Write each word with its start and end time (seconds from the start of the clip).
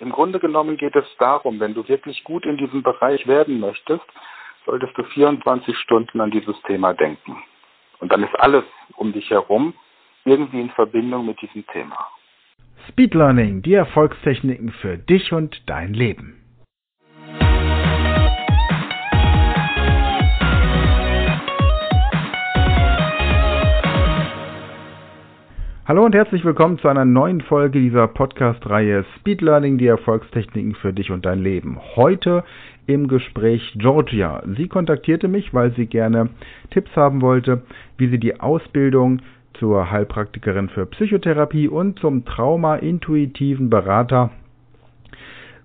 Im 0.00 0.10
Grunde 0.10 0.38
genommen 0.38 0.76
geht 0.76 0.94
es 0.94 1.04
darum, 1.18 1.58
wenn 1.60 1.74
du 1.74 1.86
wirklich 1.88 2.22
gut 2.24 2.46
in 2.46 2.56
diesem 2.56 2.82
Bereich 2.82 3.26
werden 3.26 3.58
möchtest, 3.58 4.04
solltest 4.64 4.96
du 4.96 5.02
24 5.02 5.76
Stunden 5.78 6.20
an 6.20 6.30
dieses 6.30 6.60
Thema 6.62 6.94
denken. 6.94 7.42
Und 8.00 8.12
dann 8.12 8.22
ist 8.22 8.38
alles 8.38 8.64
um 8.96 9.12
dich 9.12 9.30
herum 9.30 9.74
irgendwie 10.24 10.60
in 10.60 10.70
Verbindung 10.70 11.26
mit 11.26 11.40
diesem 11.40 11.66
Thema. 11.68 11.96
Speed 12.88 13.14
Learning, 13.14 13.62
die 13.62 13.74
Erfolgstechniken 13.74 14.70
für 14.70 14.96
dich 14.96 15.32
und 15.32 15.68
dein 15.68 15.94
Leben. 15.94 16.47
Hallo 25.88 26.04
und 26.04 26.14
herzlich 26.14 26.44
willkommen 26.44 26.78
zu 26.78 26.88
einer 26.88 27.06
neuen 27.06 27.40
Folge 27.40 27.80
dieser 27.80 28.08
Podcast-Reihe 28.08 29.06
Speed 29.16 29.40
Learning, 29.40 29.78
die 29.78 29.86
Erfolgstechniken 29.86 30.74
für 30.74 30.92
dich 30.92 31.10
und 31.10 31.24
dein 31.24 31.38
Leben. 31.38 31.78
Heute 31.96 32.44
im 32.86 33.08
Gespräch 33.08 33.72
Georgia. 33.74 34.42
Sie 34.54 34.68
kontaktierte 34.68 35.28
mich, 35.28 35.54
weil 35.54 35.72
sie 35.76 35.86
gerne 35.86 36.28
Tipps 36.72 36.94
haben 36.94 37.22
wollte, 37.22 37.62
wie 37.96 38.08
sie 38.08 38.18
die 38.18 38.38
Ausbildung 38.38 39.22
zur 39.54 39.90
Heilpraktikerin 39.90 40.68
für 40.68 40.84
Psychotherapie 40.84 41.68
und 41.68 41.98
zum 42.00 42.26
Trauma-intuitiven 42.26 43.70
Berater 43.70 44.28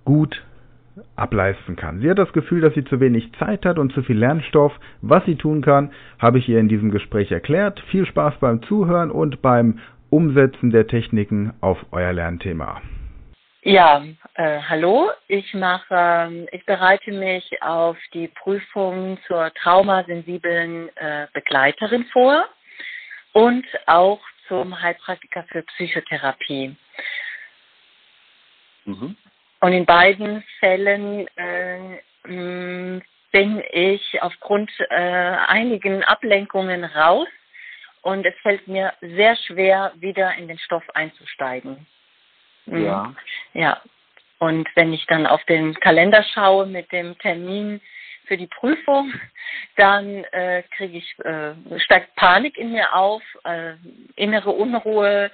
gut 0.06 0.42
ableisten 1.18 1.76
kann. 1.76 2.00
Sie 2.00 2.10
hat 2.10 2.18
das 2.18 2.32
Gefühl, 2.32 2.62
dass 2.62 2.74
sie 2.76 2.86
zu 2.86 3.02
wenig 3.02 3.30
Zeit 3.40 3.66
hat 3.66 3.78
und 3.78 3.92
zu 3.92 4.04
viel 4.04 4.20
Lernstoff. 4.20 4.72
Was 5.02 5.26
sie 5.26 5.36
tun 5.36 5.62
kann, 5.62 5.92
habe 6.18 6.38
ich 6.38 6.48
ihr 6.48 6.62
in 6.62 6.70
diesem 6.70 6.92
Gespräch 6.92 7.30
erklärt. 7.30 7.82
Viel 7.92 8.06
Spaß 8.06 8.36
beim 8.40 8.62
Zuhören 8.64 9.12
und 9.12 9.42
beim 9.42 9.80
Umsetzen 10.14 10.70
der 10.70 10.86
Techniken 10.86 11.54
auf 11.60 11.88
euer 11.92 12.14
Lernthema. 12.14 12.84
Ja, 13.64 14.06
äh, 14.36 14.60
hallo. 14.62 15.10
Ich 15.28 15.56
mache, 15.56 15.88
äh, 15.92 16.56
ich 16.56 16.64
bereite 16.68 17.12
mich 17.12 17.64
auf 17.64 17.98
die 18.14 18.28
Prüfung 18.28 19.18
zur 19.26 19.52
traumasensiblen 19.56 20.96
äh, 20.98 21.26
Begleiterin 21.34 22.06
vor 22.14 22.48
und 23.32 23.66
auch 23.88 24.20
zum 24.48 24.80
Heilpraktiker 24.80 25.46
für 25.52 25.64
Psychotherapie. 25.64 26.76
Mhm. 28.86 29.18
Und 29.62 29.74
in 29.74 29.86
beiden 29.88 30.44
Fällen 30.60 31.28
äh, 31.38 33.02
bin 33.32 33.64
ich 33.72 34.22
aufgrund 34.22 34.70
äh, 34.92 34.94
einigen 34.94 36.04
Ablenkungen 36.04 36.84
raus 36.84 37.28
und 38.04 38.26
es 38.26 38.36
fällt 38.42 38.68
mir 38.68 38.94
sehr 39.02 39.36
schwer, 39.36 39.94
wieder 39.96 40.36
in 40.36 40.48
den 40.48 40.60
Stoff 40.60 40.84
einzusteigen. 40.94 41.88
Mhm. 42.66 42.86
Ja. 42.86 43.16
Ja. 43.54 43.82
Und 44.40 44.68
wenn 44.76 44.94
ich 44.94 45.06
dann 45.08 45.26
auf 45.26 45.44
den 45.46 45.74
Kalender 45.76 46.24
schaue 46.34 46.66
mit 46.66 46.92
dem 46.92 47.18
Termin 47.20 47.82
für 48.26 48.36
die 48.38 48.48
Prüfung, 48.48 49.14
dann 49.78 50.26
äh, 50.26 50.64
kriege 50.76 50.98
ich 50.98 51.20
äh, 51.20 51.54
steigt 51.80 52.16
Panik 52.16 52.58
in 52.58 52.74
mir 52.74 52.94
auf, 52.94 53.24
äh, 53.46 53.74
innere 54.16 54.52
Unruhe, 54.52 55.32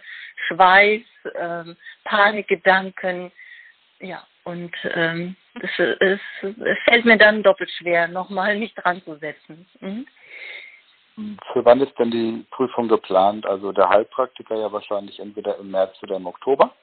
Schweiß, 0.48 1.02
äh, 1.34 1.64
Panikgedanken, 2.06 3.32
ja. 4.00 4.26
Und 4.44 4.76
ähm, 4.96 5.36
es, 5.62 5.70
es, 5.78 6.20
es 6.42 6.78
fällt 6.86 7.06
mir 7.06 7.18
dann 7.18 7.44
doppelt 7.44 7.70
schwer, 7.72 8.08
nochmal 8.08 8.58
mich 8.58 8.74
dran 8.74 9.02
zu 9.04 9.16
setzen. 9.18 9.68
Mhm. 9.80 10.08
Für 11.52 11.66
wann 11.66 11.82
ist 11.82 11.98
denn 11.98 12.12
die 12.12 12.46
Prüfung 12.52 12.88
geplant? 12.88 13.46
Also 13.46 13.72
der 13.72 13.90
Heilpraktiker 13.90 14.56
ja 14.56 14.72
wahrscheinlich 14.72 15.20
entweder 15.20 15.58
im 15.58 15.72
März 15.72 15.96
oder 16.04 16.18
im 16.18 16.28
Oktober? 16.28 16.74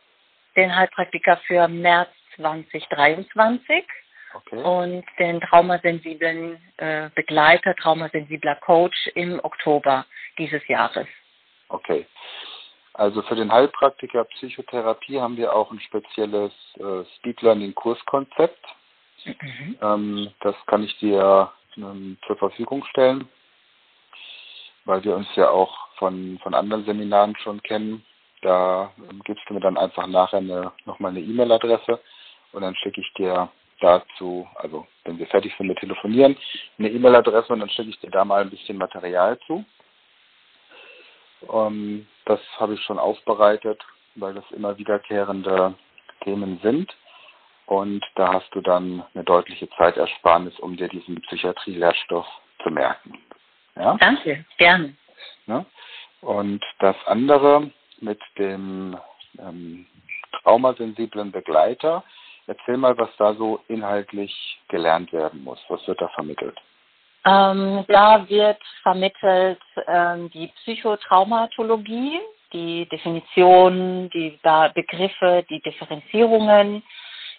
Den 0.57 0.75
Heilpraktiker 0.75 1.37
für 1.47 1.69
März 1.69 2.11
2023 2.37 3.85
okay. 4.35 4.63
und 4.63 5.05
den 5.19 5.41
traumasensiblen 5.41 6.59
äh, 6.77 7.11
Begleiter, 7.15 7.75
traumasensibler 7.77 8.57
Coach 8.57 9.07
im 9.15 9.41
Oktober 9.43 10.05
dieses 10.39 10.67
Jahres. 10.69 11.07
Okay. 11.69 12.07
Also 12.95 13.23
für 13.23 13.37
den 13.37 13.53
Heilpraktiker 13.53 14.25
Psychotherapie 14.25 15.21
haben 15.21 15.37
wir 15.37 15.55
auch 15.55 15.71
ein 15.71 15.81
spezielles 15.81 16.53
äh, 16.79 17.05
Speed 17.17 17.43
Learning 17.43 17.75
Kurskonzept. 17.75 18.65
Mhm. 19.25 19.79
Ähm, 19.83 20.31
das 20.41 20.55
kann 20.67 20.83
ich 20.83 20.97
dir 20.99 21.51
ähm, 21.77 22.17
zur 22.27 22.37
Verfügung 22.37 22.85
stellen 22.87 23.29
weil 24.87 25.05
wir 25.05 25.15
uns 25.15 25.29
ja 25.37 25.51
auch 25.51 25.77
von, 25.99 26.39
von 26.43 26.55
anderen 26.55 26.85
Seminaren 26.85 27.37
schon 27.37 27.63
kennen. 27.63 28.05
Da 28.43 28.93
gibst 29.25 29.45
du 29.49 29.55
mir 29.55 29.61
dann 29.61 29.77
einfach 29.77 30.07
nachher 30.07 30.39
eine, 30.39 30.73
nochmal 30.85 31.11
eine 31.11 31.21
E-Mail-Adresse 31.21 32.01
und 32.53 32.63
dann 32.63 32.75
schicke 32.77 33.01
ich 33.01 33.13
dir 33.15 33.49
dazu, 33.81 34.49
also 34.55 34.87
wenn 35.05 35.19
wir 35.19 35.27
fertig 35.27 35.55
sind 35.57 35.67
mit 35.67 35.79
Telefonieren, 35.79 36.37
eine 36.79 36.89
E-Mail-Adresse 36.89 37.53
und 37.53 37.61
dann 37.61 37.69
schicke 37.69 37.91
ich 37.91 38.01
dir 38.01 38.11
da 38.11 38.25
mal 38.25 38.43
ein 38.43 38.51
bisschen 38.51 38.79
Material 38.79 39.39
zu. 39.47 39.65
Ähm, 41.53 42.07
das 42.25 42.41
habe 42.59 42.75
ich 42.75 42.81
schon 42.83 42.99
aufbereitet, 42.99 43.81
weil 44.15 44.35
das 44.35 44.45
immer 44.53 44.79
wiederkehrende 44.79 45.75
Themen 46.23 46.59
sind. 46.63 46.95
Und 47.67 48.05
da 48.15 48.33
hast 48.33 48.55
du 48.55 48.61
dann 48.61 49.05
eine 49.15 49.25
deutliche 49.25 49.69
Zeitersparnis, 49.71 50.59
um 50.61 50.77
dir 50.77 50.89
diesen 50.89 51.21
Psychiatrie-Lehrstoff 51.23 52.27
zu 52.63 52.71
merken. 52.71 53.19
Ja? 53.77 53.97
Danke, 53.99 54.45
gerne. 54.59 54.95
Ja? 55.47 55.65
Und 56.21 56.65
das 56.79 56.97
andere 57.07 57.71
mit 58.01 58.21
dem 58.39 58.97
ähm, 59.39 59.87
traumasensiblen 60.43 61.31
Begleiter, 61.33 62.03
erzähl 62.47 62.77
mal, 62.77 62.97
was 62.99 63.11
da 63.19 63.35
so 63.35 63.61
inhaltlich 63.69 64.61
gelernt 64.69 65.13
werden 65.13 65.45
muss. 65.45 65.59
Was 65.69 65.87
wird 65.87 66.01
da 66.01 66.09
vermittelt? 66.09 66.59
Ähm, 67.25 67.85
da 67.89 68.29
wird 68.29 68.59
vermittelt 68.83 69.61
ähm, 69.89 70.31
die 70.31 70.47
Psychotraumatologie, 70.49 72.21
die 72.53 72.89
Definition, 72.89 74.09
die 74.11 74.39
Begriffe, 74.75 75.45
die 75.51 75.61
Differenzierungen, 75.61 76.85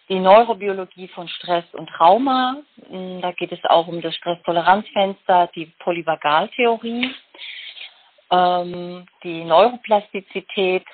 die 0.09 0.19
Neurobiologie 0.19 1.07
von 1.09 1.27
Stress 1.27 1.65
und 1.73 1.89
Trauma. 1.89 2.57
Hm, 2.89 3.21
da 3.21 3.31
geht 3.31 3.51
es 3.51 3.63
auch 3.65 3.87
um 3.87 4.01
das 4.01 4.15
Stresstoleranzfenster, 4.15 5.49
die 5.55 5.67
Polyvagaltheorie, 5.79 7.13
ähm, 8.31 9.05
die 9.23 9.43
Neuroplastizität. 9.43 10.85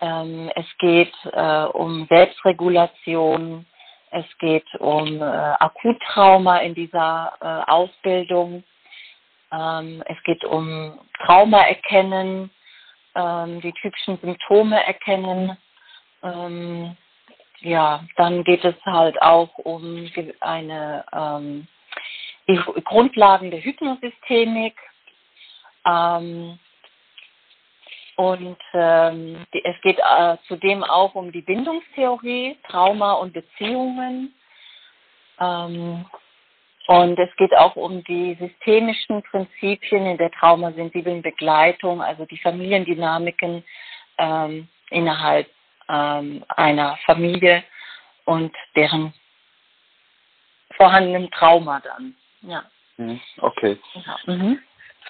Ähm, 0.00 0.50
es 0.54 0.66
geht 0.78 1.12
äh, 1.32 1.64
um 1.64 2.06
Selbstregulation. 2.08 3.66
Es 4.12 4.26
geht 4.38 4.66
um 4.78 5.20
äh, 5.20 5.24
Akuttrauma 5.24 6.58
in 6.58 6.74
dieser 6.74 7.32
äh, 7.40 7.70
Ausbildung. 7.70 8.64
Ähm, 9.52 10.02
es 10.06 10.22
geht 10.24 10.44
um 10.44 11.00
Trauma 11.24 11.62
erkennen, 11.62 12.50
ähm, 13.14 13.60
die 13.60 13.72
typischen 13.72 14.18
Symptome 14.18 14.84
erkennen. 14.84 15.56
Ja, 17.60 18.04
dann 18.16 18.44
geht 18.44 18.64
es 18.64 18.74
halt 18.86 19.20
auch 19.20 19.56
um 19.58 20.10
eine 20.40 21.04
ähm, 21.12 21.68
die 22.48 22.56
Grundlagen 22.84 23.50
der 23.50 23.62
Hypnosystemik. 23.62 24.76
Ähm, 25.86 26.58
und 28.16 28.58
ähm, 28.74 29.46
die, 29.54 29.64
es 29.64 29.80
geht 29.82 29.98
äh, 29.98 30.36
zudem 30.46 30.84
auch 30.84 31.14
um 31.14 31.32
die 31.32 31.42
Bindungstheorie, 31.42 32.58
Trauma 32.68 33.14
und 33.14 33.32
Beziehungen. 33.32 34.34
Ähm, 35.38 36.04
und 36.86 37.18
es 37.18 37.34
geht 37.36 37.56
auch 37.56 37.76
um 37.76 38.02
die 38.04 38.34
systemischen 38.34 39.22
Prinzipien 39.22 40.06
in 40.06 40.18
der 40.18 40.30
traumasensiblen 40.32 41.22
Begleitung, 41.22 42.02
also 42.02 42.24
die 42.26 42.38
Familiendynamiken 42.38 43.64
ähm, 44.18 44.68
innerhalb 44.90 45.46
ähm, 45.90 46.44
einer 46.48 46.96
Familie 47.04 47.64
und 48.24 48.54
deren 48.76 49.12
vorhandenem 50.76 51.30
Trauma 51.30 51.80
dann. 51.80 52.14
Ja. 52.42 52.64
Mhm. 52.96 53.20
Okay. 53.38 53.78
Ja. 53.94 54.16
Mhm. 54.26 54.58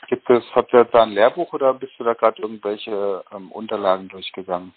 Gibt 0.09 0.29
es, 0.31 0.43
habt 0.55 0.73
ihr 0.73 0.85
da 0.85 1.03
ein 1.03 1.13
Lehrbuch 1.13 1.53
oder 1.53 1.75
bist 1.75 1.93
du 1.99 2.05
da 2.05 2.15
gerade 2.15 2.41
irgendwelche 2.41 3.23
ähm, 3.33 3.53
Unterlagen 3.53 4.09
durchgegangen? 4.09 4.75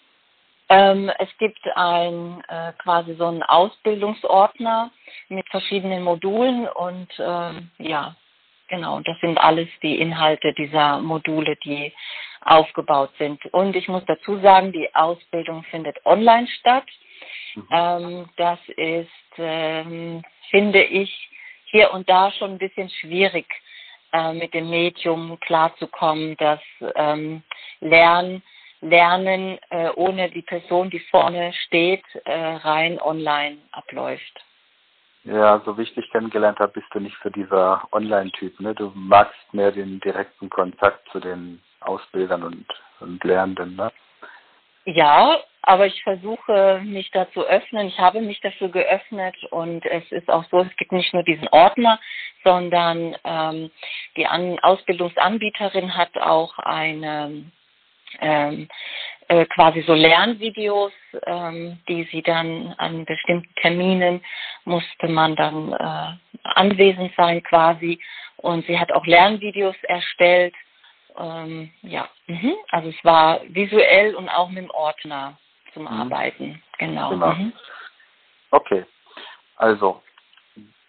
Ähm, 0.68 1.10
es 1.18 1.28
gibt 1.38 1.60
ein 1.74 2.42
äh, 2.48 2.72
quasi 2.78 3.14
so 3.16 3.26
einen 3.26 3.42
Ausbildungsordner 3.42 4.90
mit 5.28 5.48
verschiedenen 5.48 6.02
Modulen 6.02 6.68
und 6.68 7.08
ähm, 7.18 7.70
ja, 7.78 8.14
genau, 8.68 9.00
das 9.00 9.18
sind 9.20 9.38
alles 9.38 9.68
die 9.82 9.98
Inhalte 10.00 10.52
dieser 10.52 10.98
Module, 11.00 11.56
die 11.56 11.92
aufgebaut 12.42 13.10
sind. 13.18 13.44
Und 13.46 13.74
ich 13.76 13.88
muss 13.88 14.04
dazu 14.06 14.38
sagen, 14.40 14.72
die 14.72 14.94
Ausbildung 14.94 15.64
findet 15.64 16.04
online 16.04 16.46
statt. 16.60 16.84
Mhm. 17.54 17.68
Ähm, 17.70 18.28
das 18.36 18.58
ist, 18.76 19.08
ähm, 19.38 20.22
finde 20.50 20.82
ich, 20.82 21.30
hier 21.66 21.92
und 21.92 22.08
da 22.08 22.30
schon 22.32 22.52
ein 22.52 22.58
bisschen 22.58 22.90
schwierig, 22.90 23.46
äh, 24.12 24.32
mit 24.32 24.54
dem 24.54 24.70
Medium 24.70 25.38
klarzukommen, 25.40 26.36
das 26.36 26.60
ähm, 26.94 27.42
Lern, 27.80 28.42
Lernen 28.80 29.58
äh, 29.70 29.88
ohne 29.96 30.30
die 30.30 30.42
Person, 30.42 30.90
die 30.90 31.00
vorne 31.00 31.52
steht, 31.66 32.04
äh, 32.24 32.32
rein 32.32 33.00
online 33.00 33.58
abläuft. 33.72 34.44
Ja, 35.24 35.62
so 35.64 35.78
wie 35.78 35.82
ich 35.82 35.94
dich 35.94 36.10
kennengelernt 36.10 36.58
habe, 36.58 36.72
bist 36.72 36.86
du 36.92 37.00
nicht 37.00 37.16
so 37.22 37.30
dieser 37.30 37.88
Online-Typ. 37.92 38.60
Ne? 38.60 38.74
Du 38.74 38.92
magst 38.94 39.54
mehr 39.54 39.72
den 39.72 39.98
direkten 40.00 40.50
Kontakt 40.50 41.08
zu 41.10 41.20
den 41.20 41.62
Ausbildern 41.80 42.42
und, 42.42 42.66
und 43.00 43.24
Lernenden. 43.24 43.74
Ne? 43.74 43.90
Ja, 44.84 45.38
aber 45.62 45.86
ich 45.86 46.02
versuche 46.02 46.82
mich 46.84 47.10
da 47.10 47.30
zu 47.32 47.42
öffnen. 47.42 47.88
Ich 47.88 47.98
habe 47.98 48.20
mich 48.20 48.38
dafür 48.42 48.68
geöffnet 48.68 49.34
und 49.50 49.86
es 49.86 50.04
ist 50.12 50.28
auch 50.28 50.44
so, 50.50 50.60
es 50.60 50.76
gibt 50.76 50.92
nicht 50.92 51.14
nur 51.14 51.22
diesen 51.22 51.48
Ordner, 51.48 51.98
sondern 52.42 53.16
ähm, 53.24 53.70
die 54.18 54.26
An 54.26 54.58
Ausbildungsanbieterin 54.60 55.96
hat 55.96 56.14
auch 56.18 56.58
eine 56.58 57.50
ähm, 58.20 58.68
äh, 59.28 59.46
quasi 59.46 59.82
so 59.82 59.94
Lernvideos, 59.94 60.92
ähm, 61.26 61.78
die 61.88 62.04
sie 62.10 62.22
dann 62.22 62.74
an 62.78 63.04
bestimmten 63.04 63.52
Terminen 63.56 64.22
musste 64.64 65.08
man 65.08 65.36
dann 65.36 65.72
äh, 65.72 66.38
anwesend 66.42 67.12
sein 67.16 67.42
quasi. 67.42 68.00
Und 68.36 68.66
sie 68.66 68.78
hat 68.78 68.92
auch 68.92 69.06
Lernvideos 69.06 69.76
erstellt. 69.84 70.54
Ähm, 71.16 71.70
ja, 71.82 72.08
mhm. 72.26 72.54
also 72.70 72.88
es 72.88 73.04
war 73.04 73.40
visuell 73.48 74.14
und 74.14 74.28
auch 74.28 74.48
mit 74.48 74.64
dem 74.64 74.70
Ordner 74.70 75.38
zum 75.72 75.82
mhm. 75.82 75.88
Arbeiten. 75.88 76.62
Genau. 76.78 77.10
genau. 77.10 77.32
Mhm. 77.32 77.52
Okay, 78.50 78.84
also 79.56 80.02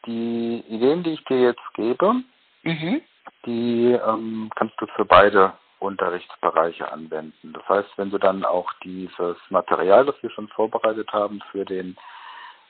die 0.06 0.64
Ideen, 0.70 1.04
die 1.04 1.12
ich 1.12 1.24
dir 1.26 1.42
jetzt 1.42 1.74
gebe, 1.74 2.16
mhm. 2.64 3.02
die 3.46 3.92
ähm, 3.94 4.50
kannst 4.56 4.80
du 4.80 4.88
für 4.96 5.06
beide 5.06 5.54
Unterrichtsbereiche 5.86 6.92
anwenden. 6.92 7.54
Das 7.54 7.68
heißt, 7.68 7.90
wenn 7.98 8.12
du 8.12 8.18
dann 8.18 8.44
auch 8.44 8.72
dieses 8.84 9.38
Material, 9.50 10.06
das 10.06 10.22
wir 10.22 10.30
schon 10.32 10.48
vorbereitet 10.50 11.12
haben 11.14 11.42
für 11.52 11.66
den 11.66 11.96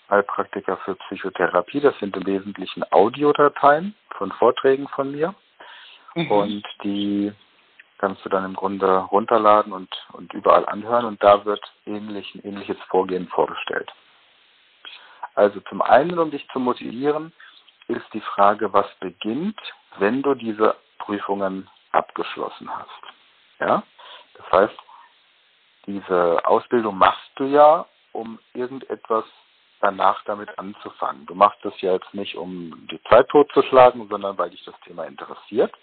Heilpraktiker 0.10 0.78
für 0.78 0.96
Psychotherapie, 0.96 1.80
das 1.80 1.98
sind 2.00 2.16
im 2.16 2.26
Wesentlichen 2.26 2.84
Audiodateien 2.92 3.96
von 4.12 4.32
Vorträgen 4.34 4.88
von 4.90 5.12
mir. 5.12 5.34
Mhm. 6.16 6.32
Und 6.32 6.64
die 6.84 7.34
kannst 7.98 8.24
du 8.26 8.30
dann 8.30 8.46
im 8.46 8.54
Grunde 8.54 8.98
runterladen 8.98 9.74
und, 9.74 9.90
und 10.14 10.34
überall 10.34 10.66
anhören 10.68 11.06
und 11.06 11.24
da 11.24 11.46
wird 11.46 11.62
ähnlich, 11.86 12.36
ein 12.36 12.44
ähnliches 12.44 12.78
Vorgehen 12.90 13.28
vorgestellt. 13.30 13.92
Also 15.34 15.60
zum 15.62 15.82
einen, 15.82 16.18
um 16.20 16.32
dich 16.32 16.48
zu 16.50 16.60
motivieren, 16.60 17.34
ist 17.88 18.06
die 18.14 18.22
Frage, 18.22 18.74
was 18.74 18.88
beginnt, 19.00 19.60
wenn 20.00 20.22
du 20.22 20.34
diese 20.34 20.76
Prüfungen 21.00 21.70
abgeschlossen 21.96 22.70
hast. 22.70 22.90
Ja? 23.60 23.84
Das 24.36 24.52
heißt, 24.52 24.80
diese 25.88 26.46
Ausbildung 26.46 26.98
machst 26.98 27.32
du 27.36 27.46
ja, 27.46 27.86
um 28.12 28.40
irgendetwas 28.54 29.26
danach 29.82 30.24
damit 30.26 30.58
anzufangen. 30.58 31.26
Du 31.26 31.36
machst 31.36 31.60
das 31.64 31.80
ja 31.82 31.94
jetzt 31.94 32.14
nicht, 32.14 32.36
um 32.36 32.88
die 32.90 33.02
Zeit 33.04 33.28
totzuschlagen, 33.30 34.08
sondern 34.08 34.38
weil 34.38 34.50
dich 34.50 34.64
das 34.64 34.80
Thema 34.82 35.06
interessiert. 35.06 35.74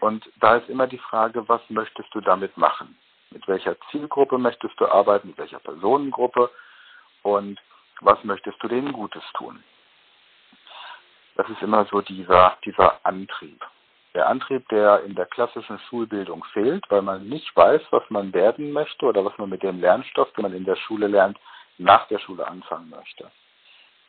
Und 0.00 0.28
da 0.40 0.56
ist 0.56 0.68
immer 0.68 0.86
die 0.86 0.98
Frage, 0.98 1.48
was 1.48 1.60
möchtest 1.68 2.12
du 2.14 2.20
damit 2.20 2.56
machen? 2.56 2.98
Mit 3.30 3.46
welcher 3.46 3.76
Zielgruppe 3.90 4.38
möchtest 4.38 4.78
du 4.80 4.86
arbeiten, 4.86 5.28
mit 5.28 5.38
welcher 5.38 5.60
Personengruppe 5.60 6.50
und 7.22 7.60
was 8.00 8.22
möchtest 8.24 8.60
du 8.62 8.68
denen 8.68 8.92
Gutes 8.92 9.22
tun? 9.34 9.62
Das 11.36 11.48
ist 11.48 11.62
immer 11.62 11.84
so 11.86 12.00
dieser, 12.00 12.56
dieser 12.64 13.04
Antrieb. 13.04 13.64
Der 14.14 14.28
Antrieb, 14.28 14.68
der 14.68 15.04
in 15.04 15.14
der 15.14 15.26
klassischen 15.26 15.78
Schulbildung 15.88 16.44
fehlt, 16.52 16.84
weil 16.90 17.02
man 17.02 17.28
nicht 17.28 17.54
weiß, 17.54 17.80
was 17.90 18.02
man 18.08 18.32
werden 18.34 18.72
möchte 18.72 19.06
oder 19.06 19.24
was 19.24 19.36
man 19.38 19.50
mit 19.50 19.62
dem 19.62 19.80
Lernstoff, 19.80 20.32
den 20.32 20.42
man 20.42 20.52
in 20.54 20.64
der 20.64 20.76
Schule 20.76 21.06
lernt, 21.06 21.38
nach 21.78 22.08
der 22.08 22.18
Schule 22.18 22.46
anfangen 22.46 22.90
möchte. 22.90 23.30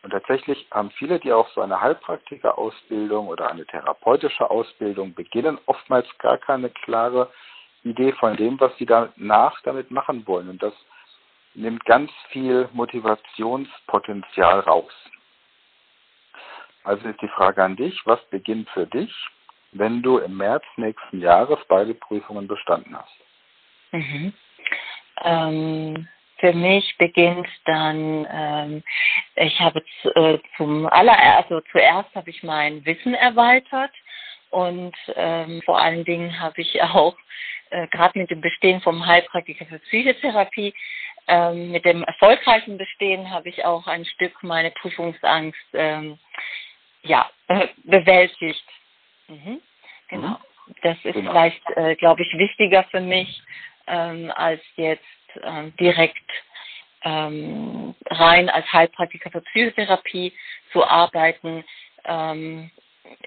Und 0.03 0.09
tatsächlich 0.09 0.65
haben 0.71 0.89
viele, 0.91 1.19
die 1.19 1.31
auch 1.31 1.47
so 1.49 1.61
eine 1.61 1.79
Heilpraktikerausbildung 1.79 3.27
oder 3.27 3.51
eine 3.51 3.65
therapeutische 3.65 4.49
Ausbildung 4.49 5.13
beginnen, 5.13 5.59
oftmals 5.67 6.07
gar 6.17 6.39
keine 6.39 6.71
klare 6.71 7.31
Idee 7.83 8.11
von 8.13 8.35
dem, 8.35 8.59
was 8.59 8.75
sie 8.77 8.87
danach 8.87 9.61
damit 9.61 9.91
machen 9.91 10.25
wollen. 10.27 10.49
Und 10.49 10.63
das 10.63 10.73
nimmt 11.53 11.85
ganz 11.85 12.11
viel 12.29 12.67
Motivationspotenzial 12.73 14.61
raus. 14.61 14.93
Also 16.83 17.07
ist 17.07 17.21
die 17.21 17.27
Frage 17.27 17.63
an 17.63 17.75
dich, 17.75 18.01
was 18.05 18.19
beginnt 18.31 18.67
für 18.69 18.87
dich, 18.87 19.13
wenn 19.71 20.01
du 20.01 20.17
im 20.17 20.37
März 20.37 20.63
nächsten 20.77 21.21
Jahres 21.21 21.59
beide 21.67 21.93
Prüfungen 21.93 22.47
bestanden 22.47 22.97
hast? 22.97 23.15
Mhm. 23.91 24.33
Ähm, 25.23 26.07
für 26.37 26.53
mich 26.53 26.97
beginnt 26.97 27.47
dann, 27.65 28.27
ähm, 28.31 28.83
ich 29.35 29.59
habe 29.59 29.83
äh, 30.15 30.39
zum 30.57 30.87
allererst, 30.87 31.51
also 31.51 31.61
zuerst 31.71 32.13
habe 32.15 32.29
ich 32.29 32.41
mein 32.43 32.83
Wissen 32.85 33.13
erweitert 33.13 33.91
und 34.49 34.95
ähm, 35.15 35.61
vor 35.63 35.79
allen 35.79 36.03
Dingen 36.03 36.39
habe 36.39 36.61
ich 36.61 36.81
auch 36.81 37.15
äh, 37.69 37.87
gerade 37.87 38.17
mit 38.17 38.31
dem 38.31 38.41
Bestehen 38.41 38.81
vom 38.81 39.05
Heilpraktiker 39.05 39.65
für 39.65 39.79
Psychotherapie, 39.79 40.73
ähm, 41.27 41.71
mit 41.71 41.85
dem 41.85 42.03
erfolgreichen 42.03 42.77
Bestehen 42.77 43.29
habe 43.29 43.49
ich 43.49 43.63
auch 43.63 43.87
ein 43.87 44.05
Stück 44.05 44.41
meine 44.41 44.71
Prüfungsangst 44.71 45.59
ähm, 45.73 46.17
ja, 47.03 47.29
äh, 47.47 47.67
bewältigt. 47.83 48.63
Mhm. 49.31 49.61
Genau. 50.09 50.27
Mhm. 50.27 50.37
Das 50.83 50.97
ist 51.03 51.13
genau. 51.13 51.31
vielleicht, 51.31 51.69
äh, 51.75 51.95
glaube 51.95 52.21
ich, 52.21 52.37
wichtiger 52.37 52.83
für 52.85 53.01
mich, 53.01 53.41
ähm, 53.87 54.31
als 54.35 54.61
jetzt 54.75 55.03
ähm, 55.43 55.73
direkt 55.77 56.29
ähm, 57.03 57.95
rein 58.09 58.49
als 58.49 58.71
Heilpraktiker 58.71 59.31
für 59.31 59.41
Psychotherapie 59.41 60.33
zu 60.71 60.85
arbeiten. 60.85 61.63
Ähm, 62.05 62.69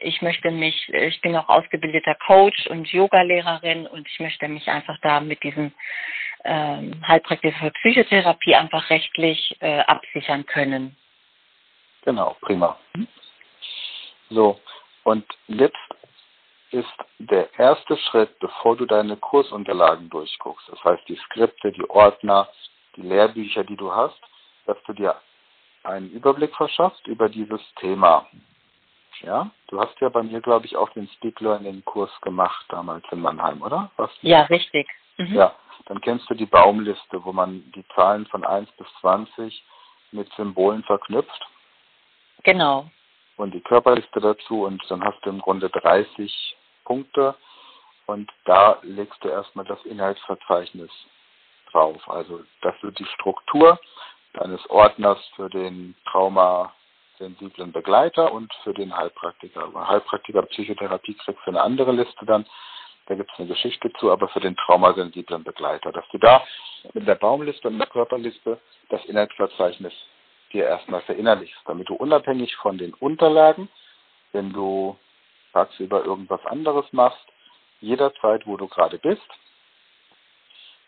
ich 0.01 0.23
möchte 0.23 0.51
mich, 0.51 0.89
ich 0.89 1.21
bin 1.21 1.37
auch 1.37 1.49
ausgebildeter 1.49 2.15
Coach 2.27 2.67
und 2.69 2.89
Yogalehrerin 2.89 3.87
und 3.87 4.09
ich 4.09 4.21
möchte 4.21 4.49
mich 4.49 4.69
einfach 4.69 4.97
da 5.03 5.21
mit 5.21 5.43
diesem 5.43 5.73
ähm, 6.45 7.03
Heilpraktiker 7.07 7.57
für 7.59 7.71
Psychotherapie 7.73 8.55
einfach 8.55 8.89
rechtlich 8.91 9.57
äh, 9.61 9.81
absichern 9.81 10.47
können. 10.47 10.97
Genau, 12.05 12.37
prima. 12.43 12.79
So, 14.31 14.61
und 15.05 15.25
jetzt 15.49 15.77
ist 16.75 16.93
der 17.19 17.49
erste 17.59 17.97
Schritt, 17.97 18.39
bevor 18.41 18.77
du 18.77 18.85
deine 18.85 19.17
Kursunterlagen 19.17 20.11
durchguckst, 20.11 20.69
das 20.69 20.83
heißt 20.83 21.09
die 21.09 21.17
Skripte, 21.17 21.71
die 21.73 21.89
Ordner, 21.89 22.49
die 22.97 23.03
Lehrbücher, 23.03 23.65
die 23.65 23.77
du 23.77 23.93
hast, 23.93 24.21
dass 24.67 24.77
du 24.87 24.93
dir 24.93 25.15
einen 25.85 26.11
Überblick 26.11 26.55
verschaffst 26.57 27.07
über 27.07 27.29
dieses 27.29 27.61
Thema. 27.77 28.27
Ja, 29.21 29.51
du 29.69 29.81
hast 29.81 29.99
ja 30.01 30.09
bei 30.09 30.23
mir, 30.23 30.41
glaube 30.41 30.67
ich, 30.67 30.77
auch 30.77 30.89
den 30.91 31.09
Speak 31.09 31.41
Learning 31.41 31.85
Kurs 31.85 32.11
gemacht 32.23 32.67
damals 32.69 33.05
in 33.13 33.21
Mannheim, 33.21 33.63
oder? 33.63 33.91
Was? 33.97 34.11
Ja, 34.23 34.43
richtig. 34.43 34.89
Mhm. 35.17 35.35
Ja, 35.35 35.55
dann 35.87 36.01
kennst 36.01 36.29
du 36.29 36.35
die 36.35 36.47
Baumliste, 36.47 37.25
wo 37.25 37.33
man 37.33 37.71
die 37.73 37.85
Zahlen 37.95 38.27
von 38.27 38.45
1 38.45 38.71
bis 38.73 38.89
20 39.01 39.65
mit 40.11 40.33
Symbolen 40.33 40.83
verknüpft. 40.83 41.47
Genau. 42.43 42.91
Und 43.37 43.55
die 43.55 43.61
Körperliste 43.61 44.21
dazu 44.21 44.65
und 44.65 44.83
dann 44.89 45.05
hast 45.05 45.25
du 45.25 45.31
im 45.31 45.41
Grunde 45.41 45.71
30 45.71 46.57
Punkte 46.85 47.35
und 48.07 48.31
da 48.45 48.79
legst 48.83 49.23
du 49.25 49.29
erstmal 49.29 49.65
das 49.65 49.83
Inhaltsverzeichnis 49.85 50.91
drauf. 51.71 52.01
Also, 52.09 52.41
dass 52.63 52.75
du 52.81 52.91
die 52.91 53.07
Struktur 53.07 53.79
deines 54.35 54.69
Ordners 54.71 55.19
für 55.37 55.49
den 55.49 55.95
traumasensiblen 56.11 57.73
Begleiter 57.73 58.33
und 58.33 58.53
für 58.63 58.75
den 58.75 58.95
Heilpraktiker. 58.95 59.71
Heilpraktiker 59.89 60.43
Psychotherapie 60.43 61.15
kriegst 61.15 61.41
du 61.45 61.51
eine 61.51 61.63
andere 61.63 61.93
Liste 61.93 62.27
dann. 62.27 62.47
Da 63.07 63.15
gibt 63.15 63.31
es 63.33 63.39
eine 63.39 63.49
Geschichte 63.49 63.93
zu, 63.99 64.11
aber 64.11 64.29
für 64.29 64.41
den 64.41 64.57
traumasensiblen 64.57 65.45
Begleiter, 65.45 65.93
dass 65.93 66.09
du 66.11 66.19
da 66.19 66.43
mit 66.95 67.07
der 67.07 67.17
Baumliste 67.17 67.69
und 67.69 67.79
der 67.79 67.87
Körperliste 67.87 68.59
das 68.89 69.05
Inhaltsverzeichnis 69.05 69.93
dir 70.53 70.67
erstmal 70.67 71.03
verinnerlichst, 71.03 71.61
damit 71.67 71.89
du 71.89 71.95
unabhängig 71.95 72.55
von 72.57 72.79
den 72.79 72.95
Unterlagen, 72.95 73.69
wenn 74.33 74.53
du 74.53 74.97
tagsüber 75.55 76.05
irgendwas 76.05 76.45
anderes 76.45 76.85
machst, 76.93 77.25
jederzeit, 77.81 78.47
wo 78.47 78.59
du 78.59 78.69
gerade 78.69 78.99
bist, 78.99 79.27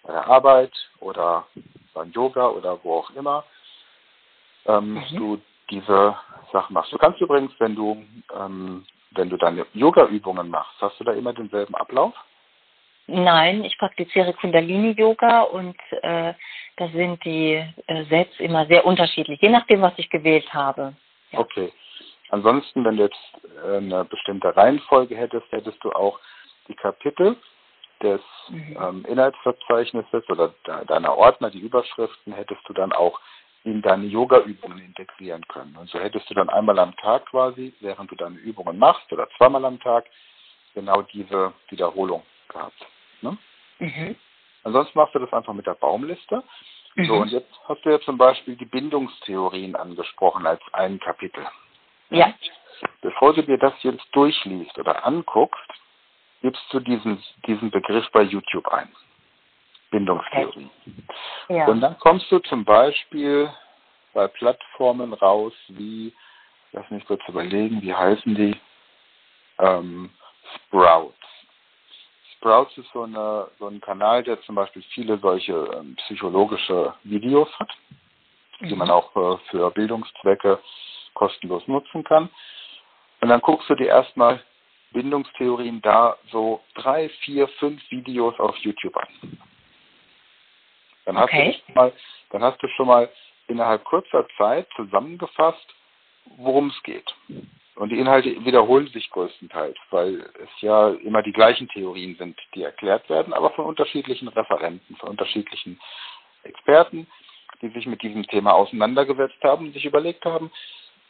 bei 0.03 0.13
der 0.13 0.27
Arbeit 0.27 0.73
oder 1.01 1.47
beim 1.95 2.11
Yoga 2.13 2.49
oder 2.49 2.79
wo 2.85 2.99
auch 2.99 3.11
immer, 3.11 3.45
ähm, 4.67 4.95
mhm. 4.95 5.17
du 5.17 5.43
diese 5.71 6.17
Sachen 6.53 6.75
machst. 6.75 6.93
Du 6.93 6.99
kannst 6.99 7.21
übrigens, 7.21 7.53
wenn 7.59 7.75
du 7.75 8.05
ähm, 8.39 8.87
wenn 9.17 9.31
du 9.31 9.37
deine 9.37 9.67
Yoga-Übungen 9.73 10.49
machst, 10.49 10.75
hast 10.81 10.99
du 11.01 11.05
da 11.05 11.13
immer 11.13 11.33
denselben 11.33 11.75
Ablauf? 11.75 12.13
Nein, 13.07 13.65
ich 13.65 13.79
praktiziere 13.79 14.33
Kundalini-Yoga 14.35 15.43
und 15.43 15.77
äh, 16.03 16.35
da 16.77 16.89
sind 16.89 17.25
die 17.25 17.65
äh, 17.87 18.05
Sätze 18.05 18.43
immer 18.43 18.67
sehr 18.67 18.85
unterschiedlich, 18.85 19.41
je 19.41 19.49
nachdem, 19.49 19.81
was 19.81 19.93
ich 19.97 20.11
gewählt 20.11 20.53
habe. 20.53 20.95
Ja. 21.31 21.39
Okay. 21.39 21.73
Ansonsten, 22.30 22.85
wenn 22.85 22.97
du 22.97 23.04
jetzt 23.04 23.16
äh, 23.64 23.76
eine 23.76 24.04
bestimmte 24.04 24.56
Reihenfolge 24.56 25.16
hättest, 25.16 25.50
hättest 25.52 25.83
du 25.85 25.92
auch 25.92 26.18
die 26.68 26.75
Kapitel 26.75 27.37
des 28.02 28.21
mhm. 28.49 28.78
ähm, 28.80 29.04
Inhaltsverzeichnisses 29.09 30.28
oder 30.28 30.54
de 30.66 30.85
deiner 30.87 31.16
Ordner, 31.16 31.50
die 31.50 31.61
Überschriften, 31.61 32.33
hättest 32.33 32.61
du 32.68 32.73
dann 32.73 32.92
auch 32.92 33.21
in 33.64 33.83
deine 33.83 34.06
Yoga-Übungen 34.06 34.78
integrieren 34.78 35.47
können. 35.49 35.76
Und 35.76 35.88
so 35.90 35.99
hättest 35.99 36.30
du 36.30 36.35
dann 36.35 36.49
einmal 36.49 36.78
am 36.78 36.95
Tag 36.97 37.26
quasi, 37.26 37.75
während 37.80 38.11
du 38.11 38.14
deine 38.14 38.37
Übungen 38.37 38.78
machst, 38.78 39.12
oder 39.12 39.28
zweimal 39.37 39.64
am 39.64 39.80
Tag, 39.80 40.06
genau 40.75 41.02
diese 41.02 41.52
Wiederholung 41.68 42.23
gehabt. 42.49 42.87
Ne? 43.23 43.37
Mhm. 43.78 44.16
Ansonsten 44.62 44.99
machst 44.99 45.14
du 45.14 45.18
das 45.18 45.33
einfach 45.33 45.52
mit 45.52 45.66
der 45.66 45.75
Baumliste. 45.75 46.45
Mhm. 46.95 47.06
So, 47.06 47.14
und 47.14 47.33
jetzt 47.33 47.52
hast 47.66 47.85
du 47.85 47.90
ja 47.90 48.00
zum 48.00 48.18
Beispiel 48.18 48.56
die 48.56 48.66
Bindungstheorien 48.66 49.75
angesprochen 49.75 50.47
als 50.47 50.61
ein 50.73 51.00
Kapitel. 51.00 51.45
Ja. 52.11 52.33
Bevor 53.01 53.35
du 53.35 53.43
dir 53.43 53.59
das 53.59 53.75
jetzt 53.83 54.07
durchliest 54.13 54.79
oder 54.79 55.05
anguckst, 55.07 55.71
gibst 56.43 56.63
du 56.71 56.81
diesen, 56.81 57.23
diesen 57.47 57.71
Begriff 57.71 58.09
bei 58.13 58.23
YouTube 58.23 58.69
ein. 58.69 58.89
Bindungstheorie. 59.91 60.69
Okay. 60.81 61.57
Ja. 61.57 61.67
Und 61.67 61.81
dann 61.81 61.99
kommst 61.99 62.31
du 62.31 62.39
zum 62.41 62.65
Beispiel 62.65 63.51
bei 64.13 64.27
Plattformen 64.29 65.13
raus 65.13 65.53
wie, 65.69 66.13
lass 66.73 66.89
mich 66.91 67.05
kurz 67.07 67.23
überlegen, 67.29 67.83
wie 67.83 67.95
heißen 67.95 68.35
die? 68.35 68.57
Ähm, 69.59 70.11
Sprouts. 70.55 71.15
Sprouts 72.35 72.77
ist 72.79 72.91
so, 72.93 73.03
eine, 73.03 73.49
so 73.59 73.67
ein 73.69 73.81
Kanal, 73.81 74.23
der 74.23 74.41
zum 74.43 74.55
Beispiel 74.55 74.83
viele 74.95 75.19
solche 75.19 75.53
ähm, 75.53 75.97
psychologische 75.97 76.95
Videos 77.05 77.49
hat, 77.59 77.71
mhm. 78.61 78.69
die 78.69 78.77
man 78.77 78.91
auch 78.91 79.15
äh, 79.17 79.39
für 79.51 79.71
Bildungszwecke 79.71 80.61
kostenlos 81.17 81.67
nutzen 81.67 82.05
kann. 82.05 82.31
Und 83.21 83.29
dann 83.29 83.41
guckst 83.41 83.69
du 83.69 83.75
dir 83.75 83.89
erstmal 83.89 84.41
Bindungstheorien 84.93 85.83
da 85.83 86.17
so 86.31 86.61
drei, 86.75 87.09
vier, 87.25 87.49
fünf 87.59 87.83
Videos 87.91 88.39
auf 88.39 88.57
YouTube 88.59 88.97
an. 88.97 89.09
Dann 91.05 91.19
hast, 91.19 91.25
okay. 91.25 91.61
du 91.67 91.73
mal, 91.73 91.93
dann 92.31 92.43
hast 92.43 92.63
du 92.63 92.69
schon 92.69 92.87
mal 92.87 93.11
innerhalb 93.49 93.85
kurzer 93.85 94.27
Zeit 94.37 94.67
zusammengefasst, 94.77 95.75
worum 96.37 96.69
es 96.69 96.83
geht. 96.83 97.15
Und 97.77 97.91
die 97.91 97.99
Inhalte 97.99 98.45
wiederholen 98.45 98.89
sich 98.89 99.11
größtenteils, 99.11 99.77
weil 99.91 100.21
es 100.43 100.49
ja 100.61 100.91
immer 100.91 101.23
die 101.23 101.33
gleichen 101.33 101.69
Theorien 101.69 102.17
sind, 102.17 102.39
die 102.55 102.63
erklärt 102.63 103.09
werden, 103.11 103.35
aber 103.35 103.51
von 103.51 103.67
unterschiedlichen 103.67 104.29
Referenten, 104.29 104.97
von 104.97 105.11
unterschiedlichen 105.11 105.79
Experten, 106.43 107.07
die 107.61 107.69
sich 107.69 107.87
mit 107.87 108.03
diesem 108.03 108.27
Thema 108.27 108.55
auseinandergesetzt 108.55 109.43
haben 109.43 109.67
und 109.67 109.73
sich 109.75 109.85
überlegt 109.85 110.25
haben, 110.25 110.51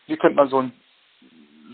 wie 0.06 0.16
könnte 0.16 0.36
man 0.36 0.48
so 0.48 0.60
ein, 0.60 0.72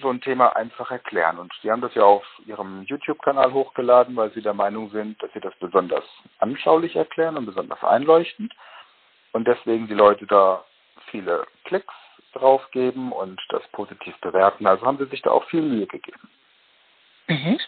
so 0.01 0.11
ein 0.11 0.21
Thema 0.21 0.57
einfach 0.57 0.91
erklären. 0.91 1.39
Und 1.39 1.53
die 1.62 1.71
haben 1.71 1.81
das 1.81 1.95
ja 1.95 2.03
auf 2.03 2.25
ihrem 2.47 2.83
YouTube-Kanal 2.85 3.53
hochgeladen, 3.53 4.17
weil 4.17 4.33
sie 4.33 4.43
der 4.43 4.55
Meinung 4.55 4.91
sind, 4.91 5.23
dass 5.23 5.33
sie 5.33 5.41
das 5.41 5.55
besonders 5.61 6.05
anschaulich 6.39 6.97
erklären 6.97 7.37
und 7.37 7.47
besonders 7.47 7.83
einleuchtend. 7.85 8.53
Und 9.33 9.47
deswegen 9.47 9.87
die 9.87 9.95
Leute 9.95 10.27
da 10.27 10.65
viele 11.11 11.47
Klicks 11.65 11.95
drauf 12.33 12.62
geben 12.71 13.12
und 13.12 13.41
das 13.51 13.62
positiv 13.69 14.17
bewerten. 14.21 14.67
Also 14.67 14.87
haben 14.87 14.99
sie 14.99 15.07
sich 15.07 15.23
da 15.23 15.31
auch 15.31 15.45
viel 15.45 15.62
Mühe 15.62 15.87
gegeben. 15.87 16.29
Mhm. 17.29 17.59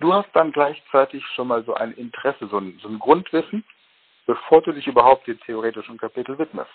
Du 0.00 0.12
hast 0.12 0.28
dann 0.34 0.52
gleichzeitig 0.52 1.24
schon 1.34 1.48
mal 1.48 1.64
so 1.64 1.74
ein 1.74 1.92
Interesse, 1.92 2.48
so 2.48 2.58
ein, 2.58 2.78
so 2.82 2.88
ein 2.88 2.98
Grundwissen, 2.98 3.64
bevor 4.26 4.60
du 4.62 4.72
dich 4.72 4.86
überhaupt 4.86 5.26
dem 5.26 5.40
theoretischen 5.40 5.98
Kapitel 5.98 6.38
widmest. 6.38 6.70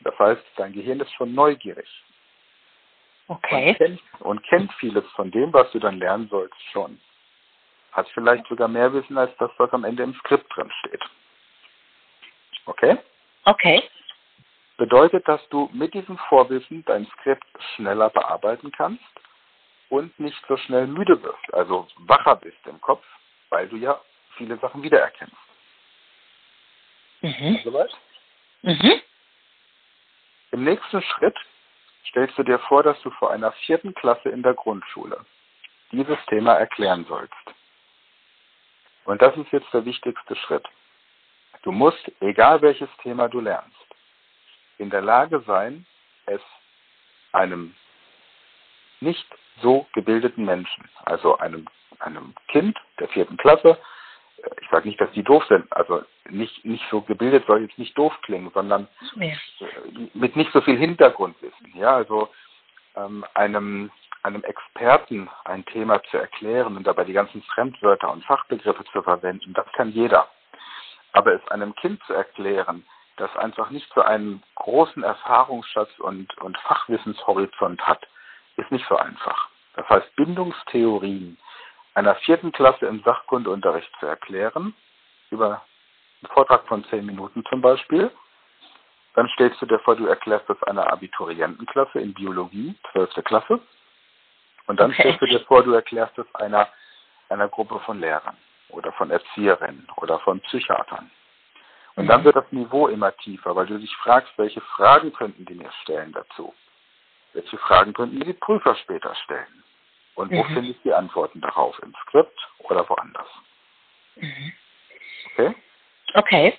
Das 0.00 0.18
heißt, 0.18 0.42
dein 0.56 0.72
Gehirn 0.72 1.00
ist 1.00 1.12
schon 1.12 1.34
neugierig. 1.34 1.88
Okay. 3.28 3.68
Und 3.70 3.76
kennt, 3.76 4.00
und 4.20 4.42
kennt 4.44 4.72
vieles 4.74 5.04
von 5.12 5.30
dem, 5.30 5.52
was 5.52 5.70
du 5.70 5.78
dann 5.78 5.98
lernen 5.98 6.28
sollst, 6.28 6.56
schon. 6.72 7.00
Hat 7.92 8.08
vielleicht 8.10 8.46
sogar 8.48 8.68
mehr 8.68 8.92
Wissen 8.92 9.18
als 9.18 9.36
das, 9.38 9.50
was 9.58 9.72
am 9.72 9.84
Ende 9.84 10.02
im 10.02 10.14
Skript 10.14 10.54
drin 10.54 10.70
steht. 10.80 11.02
Okay? 12.66 12.98
Okay. 13.44 13.82
Bedeutet, 14.76 15.26
dass 15.28 15.46
du 15.50 15.68
mit 15.72 15.92
diesem 15.94 16.16
Vorwissen 16.28 16.84
dein 16.86 17.06
Skript 17.06 17.46
schneller 17.74 18.10
bearbeiten 18.10 18.72
kannst 18.72 19.04
und 19.90 20.18
nicht 20.18 20.40
so 20.48 20.56
schnell 20.56 20.86
müde 20.86 21.22
wirst, 21.22 21.54
also 21.54 21.86
wacher 21.98 22.36
bist 22.36 22.66
im 22.66 22.80
Kopf, 22.80 23.04
weil 23.50 23.68
du 23.68 23.76
ja 23.76 24.00
viele 24.36 24.56
Sachen 24.58 24.82
wiedererkennst. 24.82 25.36
Mhm. 27.20 27.60
Soweit? 27.64 27.90
Mhm. 28.62 29.02
Im 30.52 30.64
nächsten 30.64 31.02
Schritt 31.02 31.36
stellst 32.08 32.36
du 32.36 32.42
dir 32.42 32.58
vor, 32.60 32.82
dass 32.82 33.00
du 33.02 33.10
vor 33.10 33.30
einer 33.30 33.52
vierten 33.52 33.94
Klasse 33.94 34.28
in 34.30 34.42
der 34.42 34.54
Grundschule 34.54 35.24
dieses 35.92 36.18
Thema 36.26 36.54
erklären 36.54 37.04
sollst. 37.08 37.34
Und 39.04 39.22
das 39.22 39.36
ist 39.36 39.50
jetzt 39.52 39.72
der 39.72 39.84
wichtigste 39.84 40.36
Schritt. 40.36 40.66
Du 41.62 41.72
musst, 41.72 42.10
egal 42.20 42.62
welches 42.62 42.88
Thema 43.02 43.28
du 43.28 43.40
lernst, 43.40 43.76
in 44.78 44.90
der 44.90 45.02
Lage 45.02 45.40
sein, 45.46 45.86
es 46.26 46.40
einem 47.32 47.74
nicht 49.00 49.26
so 49.62 49.86
gebildeten 49.92 50.44
Menschen, 50.44 50.88
also 51.04 51.38
einem, 51.38 51.66
einem 51.98 52.34
Kind 52.48 52.78
der 52.98 53.08
vierten 53.08 53.36
Klasse, 53.36 53.78
ich 54.60 54.68
sage 54.70 54.88
nicht, 54.88 55.00
dass 55.00 55.10
die 55.12 55.22
doof 55.22 55.44
sind, 55.48 55.70
also 55.72 56.02
nicht, 56.28 56.64
nicht 56.64 56.84
so 56.90 57.00
gebildet 57.02 57.44
soll 57.46 57.62
jetzt 57.62 57.78
nicht 57.78 57.96
doof 57.96 58.16
klingen, 58.22 58.50
sondern 58.54 58.88
ja. 59.58 59.68
mit 60.14 60.36
nicht 60.36 60.52
so 60.52 60.60
viel 60.60 60.76
Hintergrundwissen. 60.76 61.72
Ja, 61.74 61.96
also 61.96 62.28
ähm, 62.96 63.24
einem, 63.34 63.90
einem 64.22 64.42
Experten 64.44 65.28
ein 65.44 65.64
Thema 65.66 66.02
zu 66.04 66.16
erklären 66.16 66.76
und 66.76 66.86
dabei 66.86 67.04
die 67.04 67.12
ganzen 67.12 67.42
Fremdwörter 67.42 68.10
und 68.10 68.24
Fachbegriffe 68.24 68.84
zu 68.92 69.02
verwenden, 69.02 69.52
das 69.54 69.66
kann 69.72 69.90
jeder. 69.90 70.28
Aber 71.12 71.34
es 71.34 71.48
einem 71.48 71.74
Kind 71.74 72.02
zu 72.04 72.14
erklären, 72.14 72.84
das 73.16 73.34
einfach 73.36 73.70
nicht 73.70 73.90
so 73.94 74.00
einen 74.00 74.42
großen 74.54 75.02
Erfahrungsschatz 75.02 75.90
und, 75.98 76.36
und 76.38 76.56
Fachwissenshorizont 76.58 77.82
hat, 77.82 78.06
ist 78.56 78.70
nicht 78.70 78.86
so 78.88 78.96
einfach. 78.96 79.48
Das 79.74 79.88
heißt, 79.88 80.16
Bindungstheorien 80.16 81.36
einer 82.00 82.14
vierten 82.16 82.50
Klasse 82.50 82.86
im 82.86 83.02
Sachkundeunterricht 83.02 83.90
zu 84.00 84.06
erklären, 84.06 84.74
über 85.30 85.62
einen 86.22 86.32
Vortrag 86.32 86.66
von 86.66 86.82
zehn 86.84 87.04
Minuten 87.04 87.44
zum 87.50 87.60
Beispiel, 87.60 88.10
dann 89.14 89.28
stellst 89.34 89.60
du 89.60 89.66
dir 89.66 89.78
vor, 89.80 89.96
du 89.96 90.06
erklärst 90.06 90.48
das 90.48 90.62
einer 90.62 90.90
Abiturientenklasse 90.90 92.00
in 92.00 92.14
Biologie, 92.14 92.74
zwölfte 92.90 93.22
Klasse. 93.22 93.60
Und 94.66 94.80
dann 94.80 94.92
okay. 94.92 95.02
stellst 95.02 95.20
du 95.20 95.26
dir 95.26 95.40
vor, 95.40 95.62
du 95.62 95.72
erklärst 95.72 96.16
es 96.16 96.34
einer, 96.34 96.68
einer 97.28 97.48
Gruppe 97.48 97.80
von 97.80 98.00
Lehrern 98.00 98.36
oder 98.70 98.92
von 98.92 99.10
Erzieherinnen 99.10 99.86
oder 99.96 100.20
von 100.20 100.40
Psychiatern. 100.40 101.10
Und 101.96 102.06
dann 102.06 102.20
mhm. 102.20 102.24
wird 102.26 102.36
das 102.36 102.50
Niveau 102.50 102.88
immer 102.88 103.14
tiefer, 103.16 103.54
weil 103.54 103.66
du 103.66 103.78
dich 103.78 103.94
fragst, 103.96 104.32
welche 104.38 104.62
Fragen 104.62 105.12
könnten 105.12 105.44
die 105.44 105.54
mir 105.54 105.72
stellen 105.82 106.12
dazu? 106.12 106.54
Welche 107.34 107.58
Fragen 107.58 107.92
könnten 107.92 108.20
die 108.20 108.32
Prüfer 108.32 108.74
später 108.76 109.14
stellen? 109.16 109.64
Und 110.14 110.30
wo 110.30 110.42
mhm. 110.42 110.54
finde 110.54 110.70
ich 110.70 110.82
die 110.82 110.92
Antworten 110.92 111.40
darauf? 111.40 111.78
Im 111.82 111.94
Skript 112.02 112.38
oder 112.58 112.88
woanders? 112.88 113.28
Mhm. 114.16 114.52
Okay? 115.32 115.54
Okay. 116.14 116.58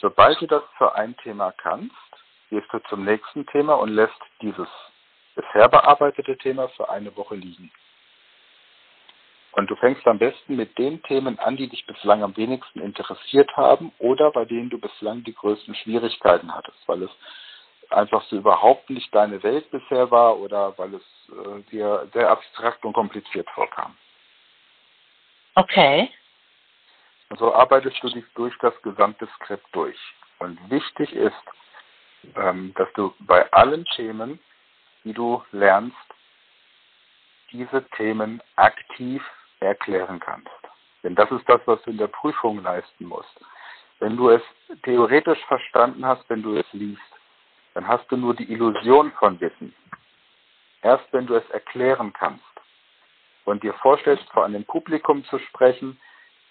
Sobald 0.00 0.40
du 0.40 0.46
das 0.46 0.62
für 0.76 0.94
ein 0.94 1.16
Thema 1.18 1.52
kannst, 1.52 1.94
gehst 2.50 2.66
du 2.72 2.78
zum 2.88 3.04
nächsten 3.04 3.46
Thema 3.46 3.74
und 3.74 3.90
lässt 3.90 4.20
dieses 4.40 4.68
bisher 5.34 5.68
bearbeitete 5.68 6.36
Thema 6.38 6.68
für 6.70 6.88
eine 6.88 7.14
Woche 7.16 7.34
liegen. 7.34 7.70
Und 9.52 9.70
du 9.70 9.76
fängst 9.76 10.06
am 10.06 10.18
besten 10.18 10.56
mit 10.56 10.76
den 10.76 11.02
Themen 11.04 11.38
an, 11.38 11.56
die 11.56 11.68
dich 11.68 11.86
bislang 11.86 12.22
am 12.22 12.36
wenigsten 12.36 12.80
interessiert 12.80 13.56
haben 13.56 13.90
oder 13.98 14.30
bei 14.30 14.44
denen 14.44 14.68
du 14.68 14.78
bislang 14.78 15.24
die 15.24 15.34
größten 15.34 15.74
Schwierigkeiten 15.76 16.54
hattest, 16.54 16.76
weil 16.86 17.02
es 17.02 17.10
einfach 17.90 18.22
so 18.24 18.36
überhaupt 18.36 18.90
nicht 18.90 19.14
deine 19.14 19.42
Welt 19.42 19.70
bisher 19.70 20.10
war 20.10 20.38
oder 20.38 20.76
weil 20.78 20.94
es 20.94 21.02
äh, 21.30 21.62
dir 21.70 22.08
sehr 22.12 22.30
abstrakt 22.30 22.84
und 22.84 22.92
kompliziert 22.92 23.48
vorkam. 23.50 23.96
Okay. 25.54 26.10
Und 27.28 27.38
so 27.38 27.54
arbeitest 27.54 28.02
du 28.02 28.08
dich 28.08 28.24
durch 28.34 28.56
das 28.58 28.74
gesamte 28.82 29.26
Skript 29.36 29.66
durch. 29.72 29.98
Und 30.38 30.58
wichtig 30.70 31.12
ist, 31.12 31.34
ähm, 32.36 32.72
dass 32.76 32.92
du 32.94 33.14
bei 33.20 33.50
allen 33.52 33.84
Themen, 33.96 34.38
die 35.04 35.12
du 35.12 35.42
lernst, 35.52 35.96
diese 37.52 37.84
Themen 37.96 38.42
aktiv 38.56 39.22
erklären 39.60 40.20
kannst. 40.20 40.50
Denn 41.02 41.14
das 41.14 41.30
ist 41.30 41.48
das, 41.48 41.60
was 41.66 41.80
du 41.82 41.90
in 41.90 41.98
der 41.98 42.08
Prüfung 42.08 42.62
leisten 42.62 43.06
musst. 43.06 43.40
Wenn 43.98 44.16
du 44.16 44.30
es 44.30 44.42
theoretisch 44.82 45.42
verstanden 45.46 46.04
hast, 46.04 46.28
wenn 46.28 46.42
du 46.42 46.56
es 46.56 46.66
liest, 46.72 47.00
dann 47.76 47.88
hast 47.88 48.10
du 48.10 48.16
nur 48.16 48.34
die 48.34 48.50
Illusion 48.50 49.12
von 49.18 49.38
Wissen. 49.38 49.74
Erst 50.80 51.12
wenn 51.12 51.26
du 51.26 51.34
es 51.34 51.46
erklären 51.50 52.10
kannst 52.14 52.42
und 53.44 53.62
dir 53.62 53.74
vorstellst, 53.74 54.24
vor 54.30 54.46
einem 54.46 54.64
Publikum 54.64 55.22
zu 55.26 55.38
sprechen, 55.38 56.00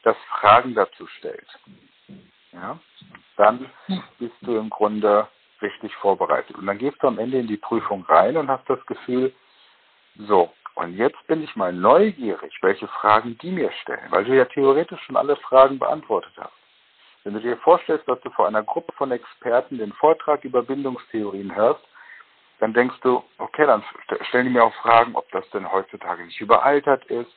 das 0.03 0.15
Fragen 0.29 0.75
dazu 0.75 1.07
stellt, 1.07 1.47
ja, 2.51 2.77
dann 3.37 3.71
bist 4.19 4.35
du 4.41 4.55
im 4.55 4.69
Grunde 4.69 5.27
richtig 5.63 5.95
vorbereitet. 5.95 6.57
Und 6.57 6.67
dann 6.67 6.77
gehst 6.77 7.01
du 7.01 7.07
am 7.07 7.17
Ende 7.17 7.39
in 7.39 7.47
die 7.47 7.57
Prüfung 7.57 8.05
rein 8.05 8.37
und 8.37 8.47
hast 8.47 8.69
das 8.69 8.85
Gefühl, 8.85 9.33
so, 10.27 10.53
Und 10.75 10.95
jetzt 10.95 11.25
bin 11.25 11.41
ich 11.41 11.55
mal 11.55 11.73
neugierig, 11.73 12.53
welche 12.61 12.87
Fragen 12.87 13.35
die 13.39 13.49
mir 13.49 13.71
stellen, 13.81 14.11
weil 14.11 14.25
du 14.25 14.35
ja 14.35 14.45
theoretisch 14.45 15.01
schon 15.01 15.17
alle 15.17 15.37
Fragen 15.37 15.79
beantwortet 15.79 16.33
hast. 16.37 16.64
Wenn 17.25 17.33
du 17.33 17.39
dir 17.39 17.57
vorstellst, 17.57 18.07
dass 18.07 18.21
du 18.21 18.29
vor 18.29 18.47
einer 18.47 18.61
Gruppe 18.61 18.93
von 18.93 19.11
Experten 19.11 19.79
den 19.79 19.91
Vortrag 19.93 20.43
über 20.45 20.61
Bindungstheorien 20.61 21.55
hörst, 21.55 21.83
dann 22.59 22.71
denkst 22.71 22.97
du, 23.01 23.23
okay, 23.39 23.65
dann 23.65 23.83
stellen 24.29 24.45
die 24.45 24.53
mir 24.53 24.63
auch 24.63 24.73
Fragen, 24.75 25.15
ob 25.15 25.29
das 25.31 25.49
denn 25.49 25.69
heutzutage 25.69 26.23
nicht 26.23 26.39
überaltert 26.39 27.03
ist, 27.05 27.31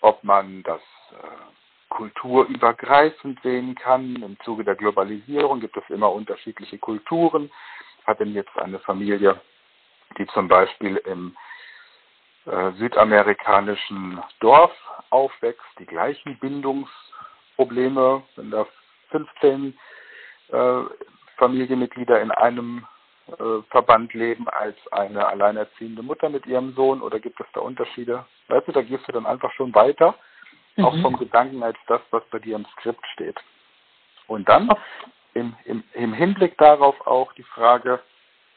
ob 0.00 0.24
man 0.24 0.62
das 0.62 0.80
äh, 1.12 1.90
kulturübergreifend 1.90 3.38
sehen 3.42 3.74
kann. 3.74 4.16
Im 4.22 4.40
Zuge 4.40 4.64
der 4.64 4.74
Globalisierung 4.74 5.60
gibt 5.60 5.76
es 5.76 5.88
immer 5.90 6.10
unterschiedliche 6.10 6.78
Kulturen. 6.78 7.50
Ich 8.00 8.06
habe 8.06 8.24
jetzt 8.24 8.56
eine 8.56 8.78
Familie, 8.78 9.38
die 10.16 10.26
zum 10.28 10.48
Beispiel 10.48 10.96
im 10.96 11.36
äh, 12.46 12.72
südamerikanischen 12.72 14.18
Dorf 14.40 14.72
aufwächst, 15.10 15.66
die 15.78 15.86
gleichen 15.86 16.38
Bindungsprobleme, 16.38 18.22
wenn 18.36 18.50
da 18.50 18.66
15 19.10 19.78
äh, 20.48 20.82
Familienmitglieder 21.36 22.20
in 22.20 22.30
einem 22.30 22.86
äh, 23.28 23.62
Verband 23.70 24.12
leben 24.14 24.48
als 24.48 24.76
eine 24.92 25.26
alleinerziehende 25.26 26.02
Mutter 26.02 26.28
mit 26.28 26.46
ihrem 26.46 26.74
Sohn 26.74 27.00
oder 27.00 27.20
gibt 27.20 27.40
es 27.40 27.46
da 27.52 27.60
Unterschiede? 27.60 28.24
Weißt 28.48 28.68
du, 28.68 28.72
da 28.72 28.82
gehst 28.82 29.06
du 29.06 29.12
dann 29.12 29.26
einfach 29.26 29.52
schon 29.52 29.74
weiter, 29.74 30.14
mhm. 30.76 30.84
auch 30.84 31.00
vom 31.02 31.16
Gedanken 31.16 31.62
als 31.62 31.78
das, 31.86 32.00
was 32.10 32.22
bei 32.30 32.38
dir 32.38 32.56
im 32.56 32.66
Skript 32.76 33.04
steht. 33.14 33.38
Und 34.26 34.48
dann 34.48 34.70
im, 35.34 35.54
im, 35.64 35.84
im 35.94 36.12
Hinblick 36.12 36.58
darauf 36.58 37.06
auch 37.06 37.32
die 37.34 37.42
Frage, 37.42 38.00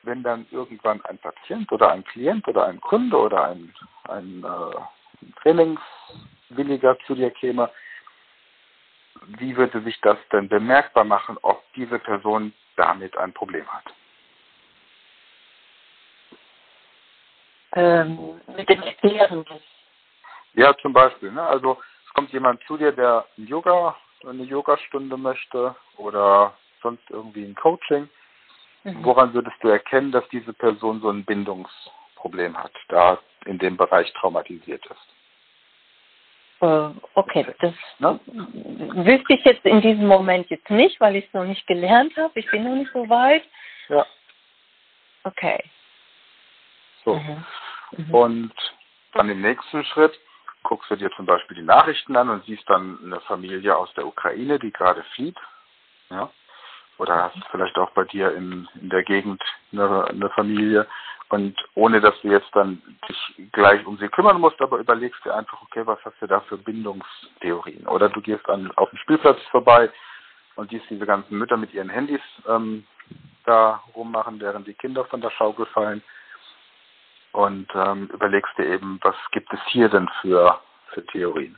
wenn 0.04 0.24
dann 0.24 0.46
irgendwann 0.52 1.04
ein 1.06 1.18
Patient 1.18 1.72
oder 1.72 1.92
ein 1.92 2.04
Klient 2.04 2.48
oder 2.48 2.66
ein 2.66 2.82
Kunde 2.82 3.18
oder 3.18 3.50
ein, 3.50 3.74
ein, 4.10 4.44
äh, 4.44 4.78
ein 5.22 5.34
Trainingswilliger 5.42 6.98
zu 7.06 7.16
dir 7.16 7.32
käme, 7.32 7.70
wie 9.27 9.56
würde 9.56 9.82
sich 9.82 10.00
das 10.01 10.18
denn 10.32 10.50
bemerkbar 10.50 11.03
machen, 11.03 11.38
ob 11.42 11.63
diese 11.74 12.00
Person 12.00 12.53
damit 12.75 13.18
ein 13.18 13.34
Problem 13.34 13.68
hat? 13.68 13.86
Ähm, 17.75 18.39
mit 18.56 18.70
dem 18.70 18.82
Erklären. 18.84 19.46
Ja, 20.53 20.75
zum 20.77 20.94
Beispiel. 20.94 21.32
Ne? 21.32 21.42
Also 21.42 21.77
es 22.06 22.13
kommt 22.13 22.32
jemand 22.32 22.62
zu 22.63 22.77
dir, 22.77 22.92
der 22.92 23.25
ein 23.38 23.48
Yoga, 23.48 23.96
eine 24.27 24.44
Yogastunde 24.44 25.18
möchte 25.18 25.75
oder 25.98 26.53
sonst 26.82 27.03
irgendwie 27.10 27.44
ein 27.44 27.56
Coaching. 27.56 28.08
Mhm. 28.84 29.03
Woran 29.03 29.34
würdest 29.34 29.56
du 29.62 29.70
erkennen, 29.70 30.12
dass 30.12 30.27
diese 30.30 30.53
Person 30.53 31.01
so 31.01 31.10
ein 31.10 31.25
Bindungsproblem 31.25 32.58
hat, 32.58 32.74
da 32.89 33.18
in 33.46 33.58
dem 33.58 33.77
Bereich 33.77 34.12
traumatisiert 34.13 34.86
ist? 34.86 35.12
Äh, 36.63 36.91
okay, 37.15 37.46
das 37.60 37.74
ne? 38.00 38.20
wüsste 38.25 39.34
ich 39.34 39.43
jetzt 39.43 39.65
in 39.65 39.82
diesem 39.82 40.08
Moment 40.08 40.50
jetzt 40.50 40.70
nicht, 40.70 40.98
weil 41.01 41.17
ich 41.17 41.25
es 41.25 41.34
noch 41.34 41.43
nicht 41.43 41.67
gelernt 41.67 42.15
habe. 42.15 42.39
Ich 42.39 42.50
bin 42.50 42.63
noch 42.63 42.75
nicht 42.75 42.91
so 42.93 43.10
weit. 43.10 43.43
Ja. 43.89 44.05
Okay. 45.25 45.62
So. 47.03 47.15
Mhm. 47.15 47.46
Mhm. 47.98 48.13
Und 48.13 48.53
dann 49.13 49.29
im 49.29 49.41
nächsten 49.41 49.84
Schritt 49.84 50.17
guckst 50.63 50.89
du 50.89 50.96
dir 50.96 51.12
zum 51.17 51.25
Beispiel 51.25 51.58
die 51.58 51.63
Nachrichten 51.63 52.15
an 52.15 52.29
und 52.29 52.46
siehst 52.46 52.70
dann 52.70 52.98
eine 53.03 53.20
Familie 53.22 53.75
aus 53.75 53.93
der 53.96 54.08
Ukraine, 54.08 54.58
die 54.58 54.72
gerade 54.72 55.03
flieht. 55.15 55.38
Ja. 56.10 56.29
Oder 56.98 57.24
hast 57.24 57.38
vielleicht 57.51 57.77
auch 57.77 57.91
bei 57.91 58.05
dir 58.05 58.34
in, 58.34 58.70
in 58.75 58.89
der 58.89 59.03
Gegend 59.03 59.43
eine, 59.74 60.05
eine 60.05 60.29
Familie, 60.29 60.88
und 61.34 61.56
ohne 61.74 62.00
dass 62.00 62.13
du 62.22 62.28
jetzt 62.28 62.50
dann 62.54 62.80
dich 63.10 63.50
gleich 63.54 63.84
um 63.88 63.98
sie 63.98 64.08
kümmern 64.08 64.40
musst, 64.40 64.62
aber 64.62 64.78
überlegst 64.78 65.25
dir 65.25 65.34
einfach, 65.34 65.63
okay, 65.63 65.82
was 65.84 65.98
hast 66.06 66.22
du 66.22 66.28
da 66.28 66.42
für 66.42 66.60
Bindungstheorien? 66.60 67.88
Oder 67.88 68.10
du 68.10 68.22
gehst 68.22 68.48
an, 68.48 68.70
auf 68.75 68.92
dem 68.92 69.00
Spielplatz 69.00 69.42
vorbei 69.50 69.90
und 70.56 70.70
siehst 70.70 70.88
diese 70.92 71.08
ganzen 71.08 71.40
Mütter 71.40 71.58
mit 71.58 71.74
ihren 71.74 71.90
Handys 71.90 72.22
ähm, 72.48 72.86
da 73.46 73.82
rummachen, 73.96 74.40
während 74.40 74.68
die 74.68 74.75
Kinder 74.75 75.06
von 75.06 75.22
der 75.22 75.32
Schaukel 75.32 75.66
fallen. 75.66 76.04
Und 77.32 77.67
ähm, 77.74 78.12
überlegst 78.13 78.56
dir 78.60 78.67
eben, 78.67 79.00
was 79.02 79.15
gibt 79.32 79.52
es 79.52 79.60
hier 79.69 79.89
denn 79.89 80.08
für, 80.22 80.60
für 80.89 81.04
Theorien? 81.08 81.58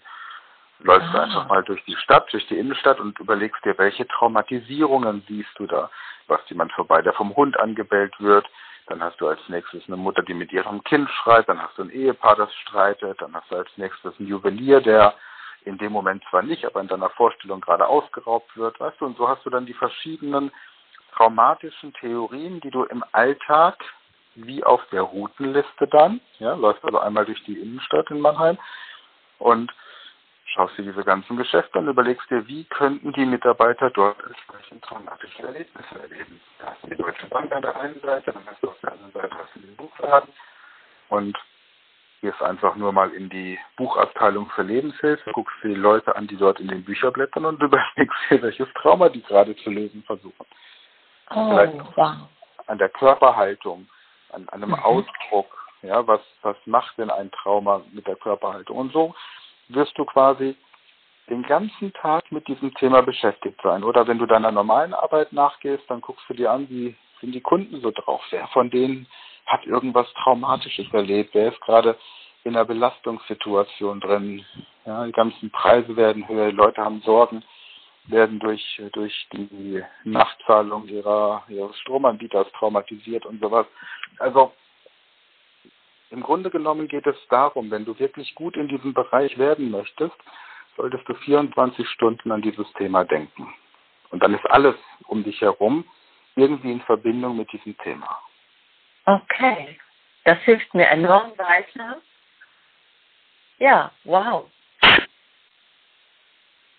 läufst 0.80 1.14
du 1.14 1.22
einfach 1.22 1.48
mal 1.48 1.64
durch 1.64 1.84
die 1.86 1.96
Stadt, 1.98 2.32
durch 2.32 2.48
die 2.48 2.58
Innenstadt 2.58 3.00
und 3.00 3.20
überlegst 3.20 3.64
dir, 3.66 3.78
welche 3.78 4.08
Traumatisierungen 4.08 5.24
siehst 5.28 5.52
du 5.58 5.68
da? 5.68 5.90
Was 6.28 6.42
jemand 6.50 6.72
vorbei, 6.74 7.02
der 7.02 7.14
vom 7.14 7.36
Hund 7.36 7.60
angebellt 7.60 8.14
wird, 8.20 8.46
dann 8.88 9.02
hast 9.04 9.20
du 9.20 9.28
als 9.28 9.40
nächstes 9.50 9.84
eine 9.88 9.98
Mutter, 9.98 10.22
die 10.22 10.34
mit 10.34 10.52
ihrem 10.54 10.84
Kind 10.84 11.10
schreit. 11.10 11.50
Dann 11.50 11.62
hast 11.62 11.78
du 11.78 11.84
ein 11.84 11.90
Ehepaar, 11.90 12.36
das 12.36 12.54
streitet. 12.56 13.22
Dann 13.22 13.34
hast 13.34 13.50
du 13.50 13.56
als 13.56 13.70
nächstes 13.78 14.14
einen 14.20 14.28
Juwelier, 14.28 14.82
der 14.82 15.16
in 15.64 15.78
dem 15.78 15.92
Moment 15.92 16.24
zwar 16.30 16.44
nicht, 16.44 16.66
aber 16.66 16.82
in 16.82 16.88
deiner 16.88 17.10
Vorstellung 17.10 17.62
gerade 17.62 17.88
ausgeraubt 17.88 18.56
wird. 18.56 18.80
Weißt 18.80 19.02
du, 19.02 19.06
und 19.06 19.18
so 19.18 19.28
hast 19.28 19.44
du 19.46 19.50
dann 19.50 19.66
die 19.66 19.74
verschiedenen 19.74 20.52
traumatischen 21.14 21.94
Theorien, 21.94 22.60
die 22.62 22.70
du 22.70 22.84
im 22.84 23.04
Alltag 23.12 23.84
wie 24.36 24.64
auf 24.64 24.82
der 24.92 25.02
Routenliste 25.02 25.88
dann, 25.88 26.20
ja, 26.40 26.54
läufst 26.56 26.84
also 26.84 27.00
einmal 27.00 27.26
durch 27.26 27.42
die 27.46 27.58
Innenstadt 27.58 28.12
in 28.12 28.20
Mannheim 28.20 28.58
und 29.40 29.72
schaust 30.56 30.78
dir 30.78 30.84
diese 30.84 31.04
ganzen 31.04 31.36
Geschäfte 31.36 31.78
an, 31.78 31.88
überlegst 31.88 32.30
dir, 32.30 32.48
wie 32.48 32.64
könnten 32.66 33.12
die 33.14 33.26
Mitarbeiter 33.26 33.90
dort 33.90 34.18
entsprechend 34.26 34.84
traumatische 34.86 35.44
Erlebnisse 35.44 36.00
erleben. 36.02 36.40
Da 36.60 36.68
hast 36.68 36.84
du 36.84 36.88
die 36.88 36.96
Deutsche 36.96 37.28
Bank 37.28 37.52
an 37.52 37.62
der 37.62 37.76
einen 37.80 38.00
Seite, 38.00 38.32
dann 38.32 38.44
hast 38.46 38.64
du 38.64 38.70
auf 38.70 38.80
der 38.82 38.94
anderen 38.94 39.12
Seite 39.12 39.36
hast 39.38 39.56
du 39.56 39.60
den 39.60 39.76
Buchladen 39.76 40.30
und 41.10 41.38
gehst 42.22 42.42
einfach 42.42 42.76
nur 42.76 42.94
mal 42.94 43.12
in 43.12 43.30
die 43.30 43.60
Buchabteilung 43.76 44.50
für 44.52 44.64
Lebenshilfe, 44.64 45.30
guckst 45.34 45.56
dir 45.62 45.70
die 45.70 45.76
Leute 45.76 46.16
an, 46.16 46.28
die 46.28 46.38
dort 46.38 46.60
in 46.62 46.70
den 46.70 46.84
Büchern 46.86 47.12
blättern 47.12 47.46
und 47.46 47.62
überlegst 47.62 48.18
dir, 48.30 48.42
welches 48.42 48.72
Trauma 48.76 49.10
die 49.10 49.22
gerade 49.24 49.56
zu 49.58 49.70
lösen 49.70 50.04
versuchen. 50.04 50.46
Oh, 51.32 51.50
Vielleicht 51.50 51.98
wow. 51.98 52.16
an 52.68 52.78
der 52.78 52.90
Körperhaltung, 52.90 53.88
an, 54.32 54.48
an 54.50 54.64
einem 54.64 54.70
mhm. 54.70 54.80
Ausdruck, 54.80 55.54
ja, 55.82 56.08
was, 56.08 56.22
was 56.42 56.56
macht 56.66 56.98
denn 56.98 57.12
ein 57.12 57.30
Trauma 57.32 57.84
mit 57.92 58.08
der 58.08 58.16
Körperhaltung? 58.16 58.78
Und 58.78 58.94
so 58.94 59.14
wirst 59.70 59.98
du 59.98 60.06
quasi 60.06 60.56
den 61.30 61.44
ganzen 61.44 61.92
Tag 61.94 62.32
mit 62.32 62.48
diesem 62.48 62.74
Thema 62.76 63.02
beschäftigt 63.02 63.60
sein. 63.64 63.84
Oder 63.84 64.08
wenn 64.08 64.20
du 64.20 64.26
deiner 64.26 64.52
normalen 64.52 64.94
Arbeit 64.94 65.34
nachgehst, 65.34 65.84
dann 65.88 66.02
guckst 66.02 66.26
du 66.30 66.34
dir 66.34 66.52
an, 66.52 66.70
wie 66.70 66.96
sind 67.22 67.34
die 67.34 67.42
Kunden 67.42 67.82
so 67.82 67.92
drauf. 67.92 68.22
Wer 68.30 68.48
von 68.50 68.70
denen 68.70 69.08
hat 69.46 69.66
irgendwas 69.66 70.12
Traumatisches 70.24 70.92
erlebt? 70.94 71.34
Wer 71.34 71.52
ist 71.52 71.62
gerade 71.62 71.98
in 72.44 72.56
einer 72.56 72.66
Belastungssituation 72.66 74.00
drin? 74.02 74.46
Ja, 74.86 75.06
die 75.06 75.12
ganzen 75.12 75.50
Preise 75.50 75.96
werden 75.96 76.28
höher, 76.28 76.52
die 76.52 76.56
Leute 76.56 76.84
haben 76.84 77.02
Sorgen, 77.02 77.44
werden 78.08 78.40
durch, 78.40 78.82
durch 78.94 79.28
die 79.34 79.84
Nachzahlung 80.04 80.88
ihrer, 80.88 81.44
ihres 81.48 81.76
Stromanbieters 81.80 82.48
traumatisiert 82.52 83.26
und 83.26 83.42
sowas. 83.42 83.66
Also 84.20 84.54
im 86.10 86.22
Grunde 86.22 86.50
genommen 86.50 86.88
geht 86.88 87.08
es 87.08 87.16
darum, 87.30 87.72
wenn 87.72 87.86
du 87.86 87.98
wirklich 88.00 88.36
gut 88.36 88.56
in 88.58 88.68
diesem 88.68 88.94
Bereich 88.94 89.38
werden 89.38 89.72
möchtest, 89.72 90.16
solltest 90.78 91.08
du 91.08 91.14
24 91.14 91.88
Stunden 91.90 92.32
an 92.32 92.42
dieses 92.42 92.72
Thema 92.74 93.04
denken. 93.04 93.54
Und 94.12 94.22
dann 94.24 94.34
ist 94.34 94.46
alles 94.50 94.76
um 95.08 95.24
dich 95.24 95.42
herum 95.42 95.86
irgendwie 96.36 96.72
in 96.72 96.82
Verbindung 96.82 97.38
mit 97.38 97.52
diesem 97.52 97.78
Thema. 97.80 98.20
Okay, 99.06 99.80
das 100.26 100.40
hilft 100.40 100.74
mir 100.74 100.88
enorm 100.88 101.32
weiter. 101.38 102.02
Ja, 103.58 103.92
wow 104.04 104.50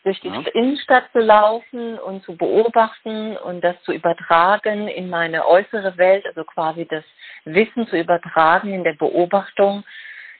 durch 0.06 0.20
die 0.20 0.28
ja. 0.28 0.40
Innenstadt 0.54 1.10
zu 1.10 1.18
laufen 1.18 1.98
und 1.98 2.22
zu 2.22 2.36
beobachten 2.36 3.36
und 3.38 3.60
das 3.62 3.74
zu 3.82 3.92
übertragen 3.92 4.86
in 4.86 5.10
meine 5.10 5.48
äußere 5.48 5.98
Welt, 5.98 6.24
also 6.26 6.44
quasi 6.44 6.86
das 6.86 7.02
Wissen 7.44 7.88
zu 7.88 7.98
übertragen 7.98 8.72
in 8.72 8.84
der 8.84 8.92
Beobachtung 8.92 9.82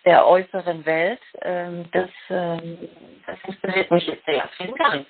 der 0.05 0.25
äußeren 0.25 0.87
Welt, 0.87 1.19
ähm, 1.43 1.85
das, 1.91 2.09
ähm, 2.31 2.79
das 3.27 3.39
inspiriert 3.49 3.91
mich 3.91 4.07
jetzt 4.07 4.25
sehr. 4.25 4.49
Vielen 4.57 4.77
Dank. 4.77 5.07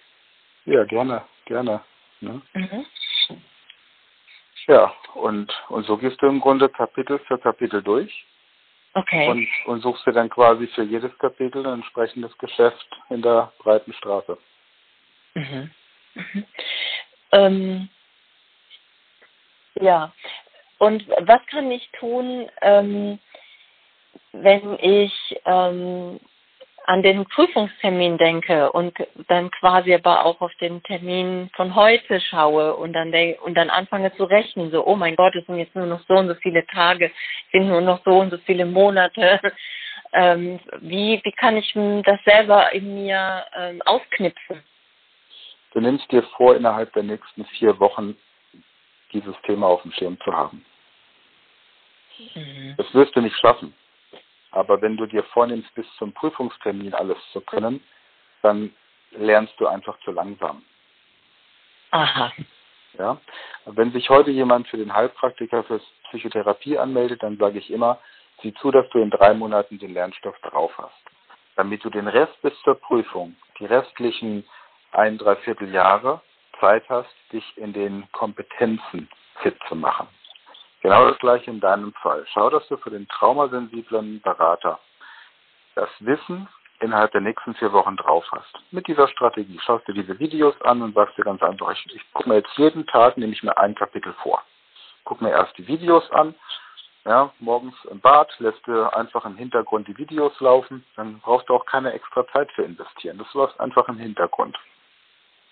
Ja, 0.64 0.84
gerne, 0.84 1.22
gerne. 1.44 1.82
Ne? 2.20 2.40
Mhm. 2.54 2.86
Ja, 4.68 4.90
und, 5.12 5.52
und 5.68 5.84
so 5.84 5.98
gehst 5.98 6.20
du 6.22 6.26
im 6.28 6.40
Grunde 6.40 6.70
Kapitel 6.70 7.18
für 7.18 7.38
Kapitel 7.38 7.82
durch. 7.82 8.26
Okay. 8.96 9.28
Und, 9.28 9.48
und 9.66 9.82
suchst 9.82 10.06
dir 10.06 10.12
dann 10.12 10.30
quasi 10.30 10.66
für 10.68 10.82
jedes 10.82 11.16
Kapitel 11.18 11.66
ein 11.66 11.74
entsprechendes 11.74 12.36
Geschäft 12.38 12.88
in 13.10 13.20
der 13.20 13.52
breiten 13.58 13.92
Straße. 13.92 14.38
Mhm. 15.34 15.70
Mhm. 16.14 16.44
Ähm, 17.32 17.88
ja. 19.74 20.14
Und 20.78 21.06
was 21.08 21.44
kann 21.50 21.70
ich 21.70 21.86
tun, 21.98 22.48
ähm, 22.62 23.18
wenn 24.32 24.78
ich 24.80 25.12
ähm, 25.44 26.18
an 26.86 27.02
den 27.02 27.24
Prüfungstermin 27.26 28.16
denke 28.16 28.70
und 28.70 28.96
dann 29.28 29.50
quasi 29.50 29.92
aber 29.92 30.24
auch 30.24 30.40
auf 30.40 30.54
den 30.60 30.82
Termin 30.84 31.50
von 31.54 31.74
heute 31.74 32.20
schaue 32.20 32.76
und 32.76 32.92
dann 32.92 33.12
und 33.42 33.54
dann 33.54 33.70
anfange 33.70 34.14
zu 34.16 34.24
rechnen, 34.24 34.70
so, 34.70 34.86
oh 34.86 34.94
mein 34.94 35.16
Gott, 35.16 35.34
es 35.34 35.44
sind 35.46 35.58
jetzt 35.58 35.74
nur 35.74 35.86
noch 35.86 36.00
so 36.06 36.14
und 36.14 36.28
so 36.28 36.34
viele 36.36 36.64
Tage, 36.66 37.06
es 37.06 37.52
sind 37.52 37.68
nur 37.68 37.80
noch 37.80 38.04
so 38.04 38.18
und 38.18 38.30
so 38.30 38.38
viele 38.38 38.64
Monate. 38.64 39.40
ähm, 40.12 40.60
wie, 40.80 41.20
wie 41.24 41.32
kann 41.32 41.56
ich 41.56 41.72
das 42.04 42.22
selber 42.24 42.72
in 42.72 42.94
mir 42.94 43.44
ähm, 43.56 43.82
ausknipsen? 43.82 44.62
Du 45.72 45.80
nimmst 45.80 46.10
dir 46.12 46.22
vor, 46.36 46.54
innerhalb 46.54 46.92
der 46.92 47.02
nächsten 47.02 47.44
vier 47.46 47.78
Wochen 47.80 48.16
dieses 49.12 49.34
Thema 49.42 49.66
auf 49.66 49.82
dem 49.82 49.92
Schirm 49.92 50.18
zu 50.20 50.32
haben. 50.32 50.64
Mhm. 52.34 52.74
Das 52.76 52.94
wirst 52.94 53.14
du 53.16 53.20
nicht 53.20 53.36
schaffen. 53.38 53.74
Aber 54.56 54.80
wenn 54.80 54.96
du 54.96 55.04
dir 55.04 55.22
vornimmst, 55.22 55.72
bis 55.74 55.86
zum 55.98 56.14
Prüfungstermin 56.14 56.94
alles 56.94 57.18
zu 57.30 57.42
können, 57.42 57.84
dann 58.40 58.74
lernst 59.10 59.52
du 59.58 59.66
einfach 59.66 60.00
zu 60.00 60.12
langsam. 60.12 60.62
Aha. 61.90 62.32
Ja. 62.96 63.20
Wenn 63.66 63.92
sich 63.92 64.08
heute 64.08 64.30
jemand 64.30 64.66
für 64.68 64.78
den 64.78 64.94
Heilpraktiker 64.94 65.62
für 65.64 65.78
Psychotherapie 66.04 66.78
anmeldet, 66.78 67.22
dann 67.22 67.36
sage 67.36 67.58
ich 67.58 67.70
immer, 67.70 67.98
sieh 68.40 68.54
zu, 68.54 68.70
dass 68.70 68.88
du 68.88 68.98
in 68.98 69.10
drei 69.10 69.34
Monaten 69.34 69.78
den 69.78 69.92
Lernstoff 69.92 70.38
drauf 70.38 70.72
hast. 70.78 71.04
Damit 71.56 71.84
du 71.84 71.90
den 71.90 72.08
Rest 72.08 72.40
bis 72.40 72.58
zur 72.62 72.76
Prüfung, 72.76 73.36
die 73.58 73.66
restlichen 73.66 74.46
ein, 74.92 75.18
dreiviertel 75.18 75.70
Jahre 75.70 76.22
Zeit 76.60 76.88
hast, 76.88 77.14
dich 77.30 77.44
in 77.58 77.74
den 77.74 78.10
Kompetenzen 78.12 79.10
fit 79.42 79.58
zu 79.68 79.76
machen. 79.76 80.08
Genau 80.86 81.08
das 81.08 81.18
gleiche 81.18 81.50
in 81.50 81.58
deinem 81.58 81.92
Fall. 81.94 82.24
Schau, 82.32 82.48
dass 82.48 82.64
du 82.68 82.76
für 82.76 82.90
den 82.90 83.08
traumasensiblen 83.08 84.20
Berater 84.20 84.78
das 85.74 85.88
Wissen 85.98 86.46
innerhalb 86.78 87.10
der 87.10 87.22
nächsten 87.22 87.56
vier 87.56 87.72
Wochen 87.72 87.96
drauf 87.96 88.24
hast. 88.30 88.54
Mit 88.70 88.86
dieser 88.86 89.08
Strategie 89.08 89.58
schaust 89.58 89.88
du 89.88 89.92
diese 89.92 90.16
Videos 90.20 90.54
an 90.62 90.82
und 90.82 90.94
sagst 90.94 91.18
dir 91.18 91.24
ganz 91.24 91.42
einfach, 91.42 91.72
ich, 91.72 91.92
ich 91.92 92.12
gucke 92.12 92.28
mir 92.28 92.36
jetzt 92.36 92.56
jeden 92.56 92.86
Tag, 92.86 93.16
nehme 93.16 93.32
ich 93.32 93.42
mir 93.42 93.58
ein 93.58 93.74
Kapitel 93.74 94.12
vor. 94.22 94.44
Guck 95.02 95.20
mir 95.20 95.30
erst 95.30 95.58
die 95.58 95.66
Videos 95.66 96.08
an, 96.12 96.36
ja, 97.04 97.32
morgens 97.40 97.74
im 97.90 97.98
Bad 97.98 98.32
lässt 98.38 98.64
du 98.68 98.88
einfach 98.94 99.24
im 99.24 99.36
Hintergrund 99.36 99.88
die 99.88 99.98
Videos 99.98 100.38
laufen, 100.38 100.84
dann 100.94 101.18
brauchst 101.18 101.48
du 101.48 101.54
auch 101.56 101.66
keine 101.66 101.94
extra 101.94 102.24
Zeit 102.28 102.52
für 102.52 102.62
investieren. 102.62 103.18
Das 103.18 103.34
läuft 103.34 103.58
einfach 103.58 103.88
im 103.88 103.98
Hintergrund. 103.98 104.56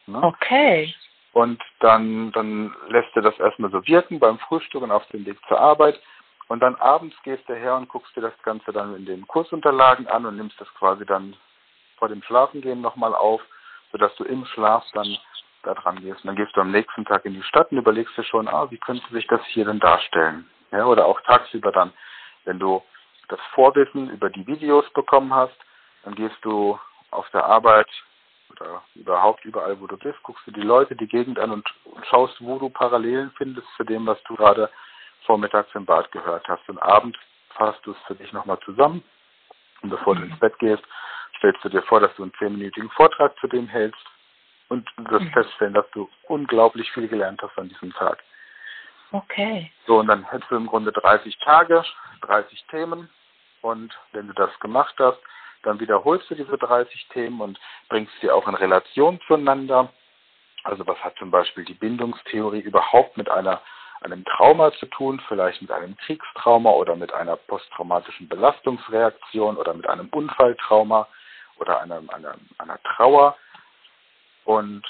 Ne? 0.07 0.23
Okay. 0.23 0.94
Und 1.35 1.61
dann, 1.81 2.31
dann 2.31 2.75
lässt 2.88 3.14
du 3.14 3.20
das 3.20 3.37
erstmal 3.40 3.73
so 3.73 3.85
wirken 3.87 4.20
beim 4.20 4.38
Frühstück 4.38 4.83
und 4.83 4.92
auf 4.92 5.05
dem 5.09 5.27
Weg 5.27 5.37
zur 5.49 5.61
Arbeit. 5.61 6.01
Und 6.47 6.61
dann 6.61 6.77
abends 6.77 7.16
gehst 7.25 7.49
du 7.49 7.55
her 7.55 7.75
und 7.75 7.88
guckst 7.88 8.14
dir 8.14 8.20
das 8.20 8.40
Ganze 8.44 8.73
dann 8.73 8.94
in 8.94 9.05
den 9.05 9.27
Kursunterlagen 9.27 10.07
an 10.07 10.27
und 10.27 10.37
nimmst 10.37 10.61
das 10.61 10.73
quasi 10.75 11.05
dann 11.05 11.35
vor 11.97 12.09
dem 12.09 12.23
Schlafengehen 12.23 12.81
nochmal 12.81 13.16
auf, 13.16 13.42
sodass 13.90 14.14
du 14.14 14.23
im 14.23 14.47
Schlaf 14.47 14.85
dann 14.92 15.16
da 15.64 15.75
dran 15.75 16.01
gehst. 16.01 16.23
Und 16.23 16.29
dann 16.29 16.37
gehst 16.37 16.57
du 16.57 16.61
am 16.61 16.70
nächsten 16.70 17.05
Tag 17.05 17.25
in 17.25 17.35
die 17.35 17.42
Stadt 17.42 17.73
und 17.73 17.79
überlegst 17.79 18.16
dir 18.16 18.23
schon, 18.23 18.47
ah, 18.47 18.70
wie 18.70 18.79
könnte 18.79 19.12
sich 19.12 19.27
das 19.27 19.44
hier 19.47 19.64
denn 19.64 19.81
darstellen? 19.81 20.49
Ja, 20.70 20.87
oder 20.87 21.05
auch 21.05 21.20
tagsüber 21.23 21.73
dann, 21.73 21.92
wenn 22.44 22.61
du 22.61 22.81
das 23.29 23.40
Vorwissen 23.55 24.09
über 24.11 24.31
die 24.31 24.47
Videos 24.47 24.88
bekommen 24.92 25.35
hast, 25.35 25.57
dann 26.05 26.14
gehst 26.14 26.37
du 26.42 26.79
auf 27.11 27.29
der 27.31 27.44
Arbeit 27.44 27.88
oder 28.60 28.82
überhaupt 28.94 29.44
überall, 29.44 29.80
wo 29.80 29.86
du 29.86 29.96
bist, 29.96 30.22
guckst 30.22 30.46
du 30.46 30.50
die 30.50 30.60
Leute, 30.60 30.96
die 30.96 31.06
Gegend 31.06 31.38
an 31.38 31.50
und 31.50 31.68
schaust, 32.08 32.36
wo 32.40 32.58
du 32.58 32.68
Parallelen 32.68 33.32
findest 33.36 33.66
zu 33.76 33.84
dem, 33.84 34.06
was 34.06 34.22
du 34.24 34.36
gerade 34.36 34.70
vormittags 35.24 35.74
im 35.74 35.84
Bad 35.84 36.10
gehört 36.12 36.46
hast. 36.48 36.68
Und 36.68 36.78
abends 36.78 37.18
fasst 37.50 37.84
du 37.84 37.92
es 37.92 37.98
für 38.06 38.14
dich 38.14 38.32
nochmal 38.32 38.58
zusammen. 38.64 39.02
Und 39.82 39.90
bevor 39.90 40.14
du 40.16 40.22
ins 40.22 40.38
Bett 40.38 40.58
gehst, 40.58 40.82
stellst 41.38 41.62
du 41.64 41.68
dir 41.68 41.82
vor, 41.82 42.00
dass 42.00 42.14
du 42.16 42.22
einen 42.22 42.32
zehnminütigen 42.38 42.90
Vortrag 42.90 43.38
zu 43.38 43.48
dem 43.48 43.66
hältst 43.66 44.04
und 44.68 44.88
wirst 44.96 45.26
mhm. 45.26 45.32
feststellen, 45.32 45.74
dass 45.74 45.88
du 45.90 46.08
unglaublich 46.28 46.90
viel 46.92 47.08
gelernt 47.08 47.42
hast 47.42 47.56
an 47.58 47.68
diesem 47.68 47.92
Tag. 47.92 48.22
Okay. 49.12 49.70
So, 49.86 49.98
und 49.98 50.08
dann 50.08 50.24
hättest 50.24 50.50
du 50.50 50.56
im 50.56 50.66
Grunde 50.66 50.90
30 50.90 51.38
Tage, 51.38 51.84
30 52.22 52.64
Themen. 52.70 53.08
Und 53.60 53.94
wenn 54.12 54.26
du 54.26 54.32
das 54.34 54.50
gemacht 54.60 54.94
hast, 54.98 55.18
dann 55.64 55.81
wiederholst 55.81 56.31
du 56.31 56.35
diese 56.35 56.57
30 56.57 57.09
Themen 57.09 57.40
und 57.40 57.59
bringst 57.88 58.12
sie 58.20 58.31
auch 58.31 58.46
in 58.48 58.55
Relation 58.55 59.20
zueinander. 59.27 59.92
Also 60.62 60.87
was 60.87 60.98
hat 61.05 61.16
zum 61.18 61.31
Beispiel 61.31 61.64
die 61.64 61.74
Bindungstheorie 61.74 62.61
überhaupt 62.61 63.16
mit 63.16 63.29
einer, 63.29 63.61
einem 64.00 64.24
Trauma 64.24 64.72
zu 64.72 64.87
tun, 64.87 65.20
vielleicht 65.29 65.61
mit 65.62 65.70
einem 65.70 65.96
Kriegstrauma 65.96 66.70
oder 66.70 66.96
mit 66.96 67.12
einer 67.12 67.37
posttraumatischen 67.37 68.29
Belastungsreaktion 68.29 69.57
oder 69.57 69.74
mit 69.74 69.88
einem 69.88 70.09
Unfalltrauma 70.09 71.09
oder 71.59 71.81
einer, 71.81 72.03
einer, 72.09 72.35
einer 72.59 72.83
Trauer. 72.83 73.37
Und, 74.44 74.83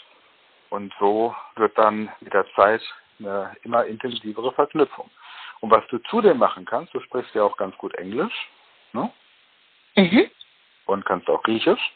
und 0.71 0.93
so 0.99 1.35
wird 1.57 1.77
dann 1.79 2.11
mit 2.21 2.33
der 2.33 2.47
Zeit 2.55 2.83
eine 3.19 3.57
immer 3.63 3.85
intensivere 3.85 4.53
Verknüpfung. 4.53 5.11
Und 5.61 5.71
was 5.71 5.87
du 5.89 5.99
zudem 6.11 6.39
machen 6.39 6.65
kannst, 6.65 6.93
du 6.95 7.01
sprichst 7.01 7.35
ja 7.35 7.43
auch 7.43 7.57
ganz 7.57 7.77
gut 7.79 7.95
Englisch, 7.95 8.51
ne? 8.93 9.11
Mhm. 9.97 10.31
Und 10.87 11.05
kannst 11.05 11.29
auch 11.29 11.43
Griechisch? 11.43 11.93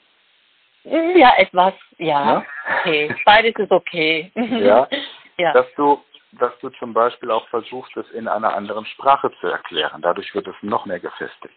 Ja, 0.85 1.35
etwas, 1.37 1.75
ja. 1.99 2.35
ja? 2.35 2.45
Okay, 2.81 3.15
beides 3.25 3.55
ist 3.57 3.71
okay. 3.73 4.31
ja. 4.35 4.89
ja. 5.39 5.53
Dass 5.53 5.67
du, 5.77 6.03
dass 6.33 6.59
du 6.61 6.71
zum 6.71 6.95
Beispiel 6.95 7.31
auch 7.31 7.47
versuchst, 7.49 7.97
es 7.97 8.11
in 8.13 8.29
einer 8.29 8.55
anderen 8.55 8.87
Sprache 8.87 9.31
zu 9.41 9.49
erklären. 9.49 10.01
Dadurch 10.03 10.35
wird 10.35 10.47
es 10.47 10.55
noch 10.63 10.87
mehr 10.87 11.01
gefestigt. 11.01 11.55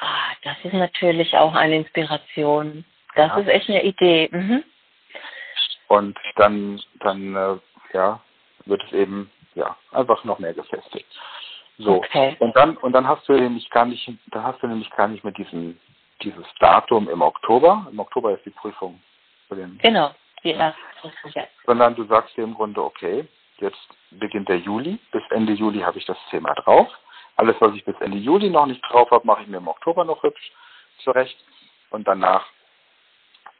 Ah, 0.00 0.32
das 0.44 0.56
ist 0.62 0.74
natürlich 0.74 1.36
auch 1.36 1.54
eine 1.54 1.76
Inspiration. 1.76 2.84
Das 3.14 3.28
ja. 3.28 3.38
ist 3.38 3.48
echt 3.48 3.68
eine 3.68 3.82
Idee. 3.82 4.28
Mhm. 4.30 4.64
Und 5.88 6.18
dann, 6.36 6.80
dann, 7.00 7.34
äh, 7.34 7.56
ja, 7.92 8.20
wird 8.66 8.82
es 8.84 8.92
eben, 8.92 9.30
ja, 9.54 9.76
einfach 9.92 10.22
noch 10.24 10.38
mehr 10.38 10.54
gefestigt. 10.54 11.08
So. 11.78 11.96
Okay. 11.96 12.36
Und 12.40 12.54
dann, 12.56 12.76
und 12.76 12.92
dann 12.92 13.06
hast 13.08 13.28
du 13.28 13.32
nämlich 13.32 13.70
gar 13.70 13.86
nicht, 13.86 14.10
dann 14.26 14.44
hast 14.44 14.62
du 14.62 14.66
nämlich 14.66 14.90
gar 14.90 15.08
nicht 15.08 15.24
mehr 15.24 15.32
diesen, 15.32 15.80
dieses 16.22 16.46
Datum 16.58 17.08
im 17.08 17.22
Oktober. 17.22 17.86
Im 17.90 17.98
Oktober 17.98 18.32
ist 18.32 18.44
die 18.44 18.50
Prüfung. 18.50 19.00
Für 19.48 19.56
den, 19.56 19.78
genau, 19.78 20.10
die 20.42 20.50
erste 20.50 20.78
ja. 21.34 21.46
Sondern 21.66 21.94
du 21.94 22.04
sagst 22.04 22.36
dir 22.36 22.44
im 22.44 22.54
Grunde, 22.54 22.82
okay, 22.82 23.26
jetzt 23.58 23.88
beginnt 24.10 24.48
der 24.48 24.58
Juli. 24.58 24.98
Bis 25.12 25.22
Ende 25.30 25.52
Juli 25.52 25.80
habe 25.80 25.98
ich 25.98 26.06
das 26.06 26.18
Thema 26.30 26.54
drauf. 26.54 26.88
Alles, 27.36 27.56
was 27.60 27.74
ich 27.74 27.84
bis 27.84 27.98
Ende 28.00 28.18
Juli 28.18 28.50
noch 28.50 28.66
nicht 28.66 28.82
drauf 28.82 29.10
habe, 29.10 29.26
mache 29.26 29.42
ich 29.42 29.48
mir 29.48 29.58
im 29.58 29.68
Oktober 29.68 30.04
noch 30.04 30.22
hübsch 30.22 30.52
zurecht. 31.04 31.38
Und 31.90 32.06
danach, 32.06 32.44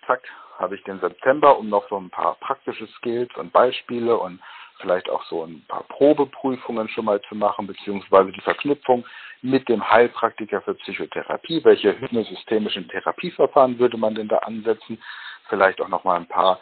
zack, 0.06 0.22
habe 0.58 0.74
ich 0.74 0.82
den 0.84 1.00
September, 1.00 1.56
um 1.56 1.68
noch 1.68 1.88
so 1.88 1.96
ein 1.96 2.10
paar 2.10 2.34
praktische 2.36 2.86
Skills 2.98 3.34
und 3.36 3.52
Beispiele 3.52 4.16
und 4.18 4.40
vielleicht 4.80 5.08
auch 5.10 5.24
so 5.24 5.44
ein 5.44 5.64
paar 5.68 5.84
Probeprüfungen 5.84 6.88
schon 6.88 7.04
mal 7.04 7.20
zu 7.22 7.34
machen, 7.34 7.66
beziehungsweise 7.66 8.32
die 8.32 8.40
Verknüpfung 8.40 9.04
mit 9.42 9.68
dem 9.68 9.88
Heilpraktiker 9.88 10.62
für 10.62 10.74
Psychotherapie. 10.74 11.64
Welche 11.64 11.98
hypnosystemischen 11.98 12.88
Therapieverfahren 12.88 13.78
würde 13.78 13.96
man 13.96 14.14
denn 14.14 14.28
da 14.28 14.38
ansetzen? 14.38 15.00
Vielleicht 15.48 15.80
auch 15.80 15.88
noch 15.88 16.04
mal 16.04 16.16
ein 16.16 16.26
paar, 16.26 16.60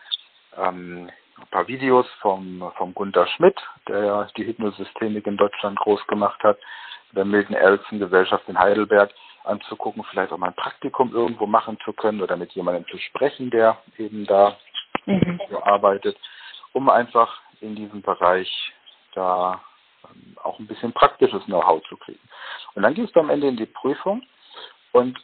ähm, 0.56 1.10
ein 1.38 1.46
paar 1.50 1.68
Videos 1.68 2.06
vom, 2.20 2.72
vom 2.76 2.94
Gunter 2.94 3.26
Schmidt, 3.28 3.56
der 3.88 4.04
ja 4.04 4.28
die 4.36 4.46
Hypnosystemik 4.46 5.26
in 5.26 5.36
Deutschland 5.36 5.78
groß 5.78 6.06
gemacht 6.06 6.42
hat, 6.42 6.58
der 7.12 7.24
Milton 7.24 7.56
Erickson 7.56 7.98
Gesellschaft 7.98 8.48
in 8.48 8.58
Heidelberg 8.58 9.10
anzugucken, 9.44 10.04
vielleicht 10.10 10.32
auch 10.32 10.38
mal 10.38 10.48
ein 10.48 10.54
Praktikum 10.54 11.12
irgendwo 11.14 11.46
machen 11.46 11.78
zu 11.84 11.92
können 11.92 12.20
oder 12.20 12.36
mit 12.36 12.52
jemandem 12.52 12.86
zu 12.88 12.98
sprechen, 12.98 13.50
der 13.50 13.78
eben 13.96 14.26
da 14.26 14.56
mhm. 15.06 15.40
so 15.50 15.62
arbeitet, 15.62 16.16
um 16.72 16.90
einfach 16.90 17.40
in 17.66 17.76
diesem 17.76 18.02
Bereich 18.02 18.72
da 19.14 19.60
ähm, 20.04 20.36
auch 20.42 20.58
ein 20.58 20.66
bisschen 20.66 20.92
praktisches 20.92 21.44
Know-how 21.44 21.82
zu 21.88 21.96
kriegen. 21.96 22.20
Und 22.74 22.82
dann 22.82 22.94
gehst 22.94 23.14
du 23.14 23.20
am 23.20 23.30
Ende 23.30 23.48
in 23.48 23.56
die 23.56 23.66
Prüfung 23.66 24.22
und 24.92 25.18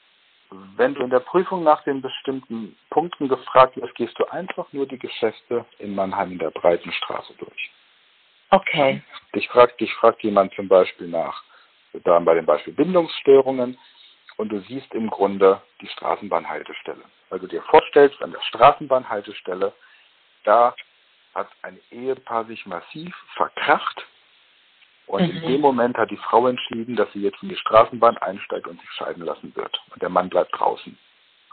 wenn 0.76 0.94
du 0.94 1.02
in 1.02 1.10
der 1.10 1.20
Prüfung 1.20 1.62
nach 1.62 1.82
den 1.84 2.02
bestimmten 2.02 2.76
Punkten 2.90 3.28
gefragt 3.28 3.76
wirst, 3.76 3.94
gehst 3.94 4.18
du 4.18 4.26
einfach 4.26 4.70
nur 4.72 4.86
die 4.86 4.98
Geschäfte 4.98 5.64
in 5.78 5.94
Mannheim 5.94 6.32
in 6.32 6.38
der 6.38 6.50
Breitenstraße 6.50 7.32
durch. 7.38 7.70
Okay. 8.50 9.02
Dich 9.34 9.48
fragt, 9.48 9.80
dich 9.80 9.94
fragt 9.94 10.22
jemand 10.22 10.52
zum 10.54 10.68
Beispiel 10.68 11.08
nach, 11.08 11.42
da 12.04 12.18
bei 12.18 12.34
dem 12.34 12.44
Beispiel 12.44 12.74
Bindungsstörungen, 12.74 13.78
und 14.36 14.48
du 14.48 14.60
siehst 14.62 14.92
im 14.94 15.10
Grunde 15.10 15.62
die 15.80 15.88
Straßenbahnhaltestelle. 15.88 17.04
Weil 17.28 17.38
du 17.38 17.46
dir 17.46 17.62
vorstellst, 17.62 18.20
an 18.22 18.32
der 18.32 18.40
Straßenbahnhaltestelle, 18.42 19.72
da 20.44 20.74
hat 21.34 21.48
ein 21.62 21.78
Ehepaar 21.90 22.44
sich 22.46 22.66
massiv 22.66 23.14
verkracht 23.34 24.06
und 25.06 25.22
mhm. 25.22 25.36
in 25.36 25.42
dem 25.42 25.60
Moment 25.60 25.96
hat 25.96 26.10
die 26.10 26.16
Frau 26.16 26.46
entschieden, 26.46 26.96
dass 26.96 27.12
sie 27.12 27.22
jetzt 27.22 27.42
in 27.42 27.48
die 27.48 27.56
Straßenbahn 27.56 28.18
einsteigt 28.18 28.66
und 28.66 28.80
sich 28.80 28.90
scheiden 28.92 29.24
lassen 29.24 29.54
wird. 29.54 29.80
Und 29.92 30.00
der 30.00 30.08
Mann 30.08 30.28
bleibt 30.28 30.58
draußen. 30.58 30.96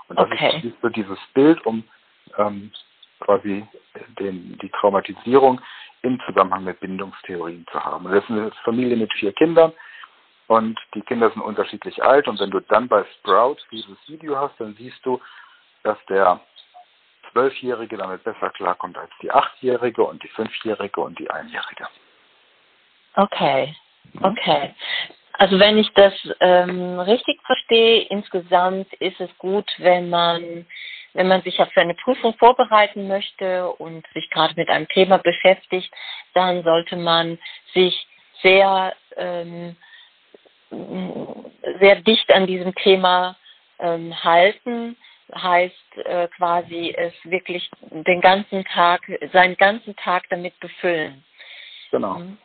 Und 0.07 0.19
das 0.19 0.31
okay. 0.31 0.61
ist 0.63 0.81
so 0.81 0.89
dieses 0.89 1.19
Bild, 1.33 1.65
um 1.65 1.83
ähm, 2.37 2.71
quasi 3.19 3.65
den, 4.19 4.57
die 4.59 4.69
Traumatisierung 4.69 5.61
im 6.01 6.19
Zusammenhang 6.25 6.63
mit 6.63 6.79
Bindungstheorien 6.79 7.65
zu 7.71 7.83
haben. 7.83 8.05
Und 8.05 8.13
das 8.13 8.23
ist 8.23 8.29
eine 8.29 8.51
Familie 8.63 8.95
mit 8.95 9.11
vier 9.13 9.33
Kindern 9.33 9.73
und 10.47 10.79
die 10.95 11.01
Kinder 11.01 11.29
sind 11.29 11.41
unterschiedlich 11.41 12.01
alt. 12.03 12.27
Und 12.27 12.39
wenn 12.39 12.51
du 12.51 12.59
dann 12.61 12.87
bei 12.87 13.05
Sprout 13.19 13.57
dieses 13.71 13.97
Video 14.07 14.37
hast, 14.37 14.59
dann 14.59 14.73
siehst 14.75 15.05
du, 15.05 15.19
dass 15.83 15.97
der 16.07 16.39
Zwölfjährige 17.31 17.97
damit 17.97 18.23
besser 18.23 18.49
klarkommt 18.51 18.97
als 18.97 19.11
die 19.21 19.31
Achtjährige 19.31 20.03
und 20.03 20.23
die 20.23 20.27
Fünfjährige 20.29 21.01
und 21.01 21.17
die 21.19 21.29
Einjährige. 21.29 21.87
Okay, 23.15 23.75
okay. 24.21 24.73
Also 25.33 25.57
wenn 25.57 25.77
ich 25.77 25.91
das 25.93 26.13
ähm, 26.41 26.99
richtig 26.99 27.41
verstehe, 27.45 28.01
insgesamt 28.09 28.91
ist 28.95 29.19
es 29.21 29.29
gut, 29.37 29.69
wenn 29.77 30.09
man 30.09 30.65
wenn 31.13 31.27
man 31.27 31.41
sich 31.41 31.55
für 31.55 31.81
eine 31.81 31.95
Prüfung 31.95 32.35
vorbereiten 32.35 33.07
möchte 33.07 33.67
und 33.67 34.05
sich 34.13 34.29
gerade 34.29 34.53
mit 34.55 34.69
einem 34.69 34.87
Thema 34.89 35.17
beschäftigt, 35.17 35.91
dann 36.35 36.63
sollte 36.63 36.95
man 36.97 37.39
sich 37.73 38.07
sehr 38.43 38.93
ähm, 39.17 39.75
sehr 41.79 41.95
dicht 42.01 42.31
an 42.31 42.45
diesem 42.45 42.75
Thema 42.75 43.35
ähm, 43.79 44.23
halten, 44.23 44.95
heißt 45.33 45.97
äh, 46.05 46.27
quasi 46.29 46.93
es 46.97 47.13
wirklich 47.23 47.69
den 47.81 48.21
ganzen 48.21 48.63
Tag, 48.65 49.01
seinen 49.33 49.55
ganzen 49.57 49.95
Tag 49.95 50.23
damit 50.29 50.59
befüllen. 50.59 51.23
Genau. 51.91 52.19
Mhm. 52.19 52.37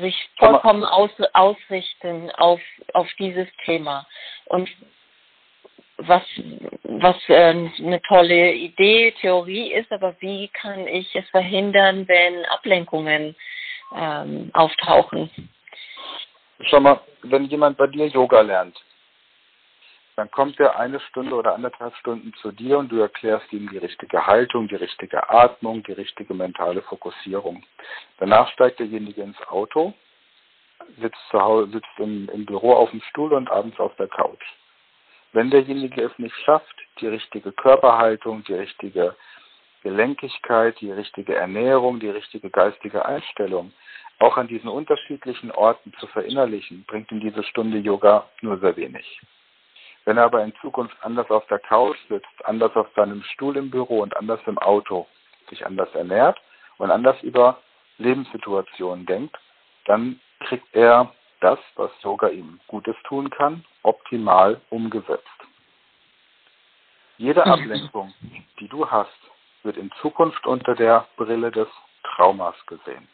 Sich 0.00 0.16
vollkommen 0.38 0.84
aus, 0.84 1.10
ausrichten 1.32 2.30
auf, 2.32 2.60
auf 2.92 3.08
dieses 3.18 3.48
Thema. 3.64 4.06
Und 4.46 4.68
was, 5.96 6.22
was 6.84 7.16
äh, 7.28 7.54
eine 7.78 8.00
tolle 8.02 8.52
Idee, 8.52 9.12
Theorie 9.20 9.72
ist, 9.72 9.90
aber 9.92 10.14
wie 10.20 10.48
kann 10.48 10.86
ich 10.86 11.14
es 11.14 11.28
verhindern, 11.30 12.06
wenn 12.08 12.44
Ablenkungen 12.46 13.34
ähm, 13.96 14.50
auftauchen? 14.52 15.30
Schau 16.62 16.80
mal, 16.80 17.00
wenn 17.22 17.44
jemand 17.46 17.76
bei 17.76 17.86
dir 17.86 18.06
Yoga 18.06 18.40
lernt, 18.42 18.76
dann 20.20 20.30
kommt 20.32 20.60
er 20.60 20.78
eine 20.78 21.00
Stunde 21.00 21.34
oder 21.34 21.54
anderthalb 21.54 21.96
Stunden 21.96 22.34
zu 22.42 22.52
dir 22.52 22.76
und 22.76 22.92
du 22.92 23.00
erklärst 23.00 23.50
ihm 23.54 23.70
die 23.70 23.78
richtige 23.78 24.26
Haltung, 24.26 24.68
die 24.68 24.74
richtige 24.74 25.30
Atmung, 25.30 25.82
die 25.82 25.92
richtige 25.92 26.34
mentale 26.34 26.82
Fokussierung. 26.82 27.64
Danach 28.18 28.52
steigt 28.52 28.80
derjenige 28.80 29.22
ins 29.22 29.40
Auto, 29.48 29.94
sitzt 31.00 31.16
zu 31.30 31.40
Hause, 31.40 31.70
sitzt 31.70 31.88
im, 31.96 32.28
im 32.34 32.44
Büro 32.44 32.74
auf 32.74 32.90
dem 32.90 33.00
Stuhl 33.08 33.32
und 33.32 33.50
abends 33.50 33.80
auf 33.80 33.96
der 33.96 34.08
Couch. 34.08 34.44
Wenn 35.32 35.48
derjenige 35.48 36.02
es 36.02 36.18
nicht 36.18 36.36
schafft, 36.44 36.76
die 37.00 37.06
richtige 37.06 37.52
Körperhaltung, 37.52 38.44
die 38.44 38.52
richtige 38.52 39.16
Gelenkigkeit, 39.82 40.78
die 40.82 40.92
richtige 40.92 41.34
Ernährung, 41.34 41.98
die 41.98 42.10
richtige 42.10 42.50
geistige 42.50 43.06
Einstellung 43.06 43.72
auch 44.18 44.36
an 44.36 44.48
diesen 44.48 44.68
unterschiedlichen 44.68 45.50
Orten 45.50 45.94
zu 45.98 46.06
verinnerlichen, 46.08 46.84
bringt 46.84 47.10
ihm 47.10 47.20
diese 47.20 47.42
Stunde 47.42 47.78
Yoga 47.78 48.28
nur 48.42 48.58
sehr 48.58 48.76
wenig. 48.76 49.18
Wenn 50.10 50.16
er 50.16 50.24
aber 50.24 50.42
in 50.42 50.52
Zukunft 50.56 50.96
anders 51.02 51.30
auf 51.30 51.46
der 51.46 51.60
Couch 51.60 51.96
sitzt, 52.08 52.44
anders 52.44 52.74
auf 52.74 52.88
seinem 52.96 53.22
Stuhl 53.22 53.56
im 53.56 53.70
Büro 53.70 54.00
und 54.00 54.16
anders 54.16 54.40
im 54.46 54.58
Auto, 54.58 55.06
sich 55.48 55.64
anders 55.64 55.88
ernährt 55.94 56.36
und 56.78 56.90
anders 56.90 57.14
über 57.22 57.62
Lebenssituationen 57.98 59.06
denkt, 59.06 59.38
dann 59.84 60.18
kriegt 60.40 60.66
er 60.74 61.14
das, 61.40 61.60
was 61.76 61.92
Yoga 62.02 62.26
ihm 62.26 62.58
Gutes 62.66 62.96
tun 63.04 63.30
kann, 63.30 63.64
optimal 63.84 64.60
umgesetzt. 64.70 65.28
Jede 67.16 67.42
mhm. 67.46 67.52
Ablenkung, 67.52 68.12
die 68.58 68.66
du 68.66 68.90
hast, 68.90 69.16
wird 69.62 69.76
in 69.76 69.92
Zukunft 70.02 70.44
unter 70.44 70.74
der 70.74 71.06
Brille 71.18 71.52
des 71.52 71.68
Traumas 72.02 72.56
gesehen. 72.66 73.06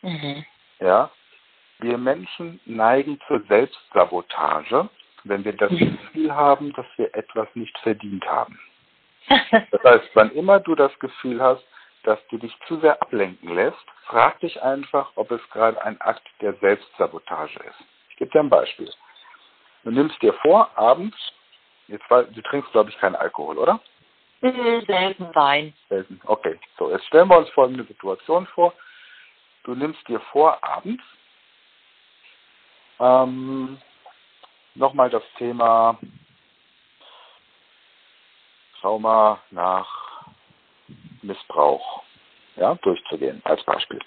Mhm. 0.00 0.42
Ja, 0.80 1.10
wir 1.80 1.98
Menschen 1.98 2.60
neigen 2.64 3.20
zur 3.28 3.42
Selbstsabotage, 3.46 4.88
wenn 5.24 5.44
wir 5.44 5.54
das 5.54 5.70
mhm. 5.70 5.78
Gefühl 5.78 6.34
haben, 6.34 6.72
dass 6.74 6.86
wir 6.96 7.14
etwas 7.14 7.48
nicht 7.54 7.76
verdient 7.78 8.24
haben. 8.26 8.58
Das 9.70 9.82
heißt, 9.82 10.10
wann 10.14 10.30
immer 10.32 10.60
du 10.60 10.74
das 10.74 10.96
Gefühl 10.98 11.40
hast, 11.40 11.64
dass 12.04 12.18
du 12.28 12.38
dich 12.38 12.54
zu 12.68 12.78
sehr 12.80 13.00
ablenken 13.00 13.54
lässt, 13.54 13.84
frag 14.06 14.38
dich 14.40 14.62
einfach, 14.62 15.10
ob 15.14 15.30
es 15.30 15.40
gerade 15.50 15.82
ein 15.82 16.00
Akt 16.00 16.26
der 16.40 16.54
Selbstsabotage 16.54 17.58
ist. 17.60 17.84
Ich 18.10 18.16
gebe 18.16 18.30
dir 18.30 18.40
ein 18.40 18.50
Beispiel. 18.50 18.90
Du 19.84 19.90
nimmst 19.90 20.20
dir 20.22 20.34
vor, 20.34 20.70
abends, 20.76 21.16
jetzt, 21.88 22.04
du 22.10 22.42
trinkst, 22.42 22.70
glaube 22.72 22.90
ich, 22.90 22.98
keinen 22.98 23.16
Alkohol, 23.16 23.58
oder? 23.58 23.80
Mhm, 24.42 24.84
selten 24.86 25.34
Wein. 25.34 25.72
Selten, 25.88 26.20
okay. 26.26 26.58
So, 26.78 26.90
jetzt 26.90 27.06
stellen 27.06 27.28
wir 27.28 27.38
uns 27.38 27.48
folgende 27.50 27.84
Situation 27.84 28.46
vor. 28.48 28.74
Du 29.64 29.74
nimmst 29.74 30.06
dir 30.06 30.20
vor, 30.20 30.58
abends 30.62 31.02
ähm, 33.00 33.78
nochmal 34.74 35.10
das 35.10 35.22
Thema 35.38 35.98
Trauma 38.80 39.40
nach 39.50 39.88
Missbrauch 41.22 42.02
ja, 42.56 42.74
durchzugehen, 42.76 43.40
als 43.44 43.62
Beispiel. 43.64 44.00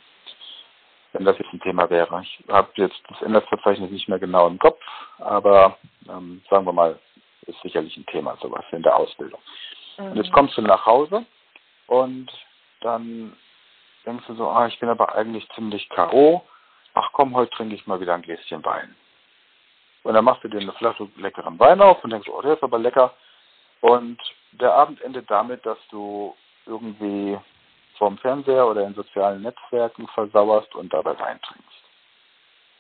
Wenn 1.14 1.26
das 1.26 1.38
jetzt 1.40 1.52
ein 1.52 1.62
Thema 1.62 1.90
wäre. 1.90 2.22
Ich 2.22 2.44
habe 2.48 2.70
jetzt 2.76 3.02
das 3.10 3.22
Inhaltsverzeichnis 3.22 3.90
nicht 3.90 4.08
mehr 4.08 4.20
genau 4.20 4.48
im 4.48 4.60
Kopf, 4.60 4.82
aber 5.18 5.78
ähm, 6.08 6.44
sagen 6.50 6.66
wir 6.66 6.74
mal, 6.74 7.00
ist 7.48 7.60
sicherlich 7.62 7.96
ein 7.98 8.06
Thema, 8.08 8.38
sowas 8.42 8.66
in 8.72 8.84
der 8.84 8.96
Ausbildung. 8.96 9.40
Mhm. 9.98 10.12
Und 10.12 10.18
jetzt 10.18 10.32
kommst 10.32 10.58
du 10.58 10.62
nach 10.62 10.86
Hause 10.86 11.26
und 11.88 12.32
dann 12.82 13.36
denkst 14.06 14.26
du 14.28 14.36
so, 14.36 14.50
ah, 14.50 14.68
ich 14.68 14.80
bin 14.80 14.90
aber 14.90 15.16
eigentlich 15.16 15.48
ziemlich 15.56 15.90
K.O. 15.90 16.44
Ach 16.94 17.10
komm, 17.14 17.36
heute 17.36 17.52
trinke 17.52 17.76
ich 17.76 17.88
mal 17.88 18.00
wieder 18.00 18.14
ein 18.14 18.22
Gläschen 18.22 18.64
Wein. 18.64 18.96
Und 20.08 20.14
dann 20.14 20.24
machst 20.24 20.42
du 20.42 20.48
dir 20.48 20.62
eine 20.62 20.72
Flasche 20.72 21.06
leckeren 21.18 21.60
Wein 21.60 21.82
auf 21.82 22.02
und 22.02 22.12
denkst, 22.12 22.30
oh, 22.30 22.42
der 22.42 22.54
ist 22.54 22.64
aber 22.64 22.80
lecker. 22.80 23.14
Und 23.82 24.18
der 24.54 24.74
Abend 24.74 25.02
endet 25.02 25.30
damit, 25.30 25.66
dass 25.66 25.78
du 25.90 26.34
irgendwie 26.66 27.38
vorm 27.98 28.18
Fernseher 28.20 28.66
oder 28.68 28.88
in 28.88 28.94
sozialen 28.94 29.42
Netzwerken 29.42 30.08
versauerst 30.08 30.74
und 30.76 30.94
dabei 30.94 31.20
Wein 31.20 31.42
trinkst. 31.42 31.84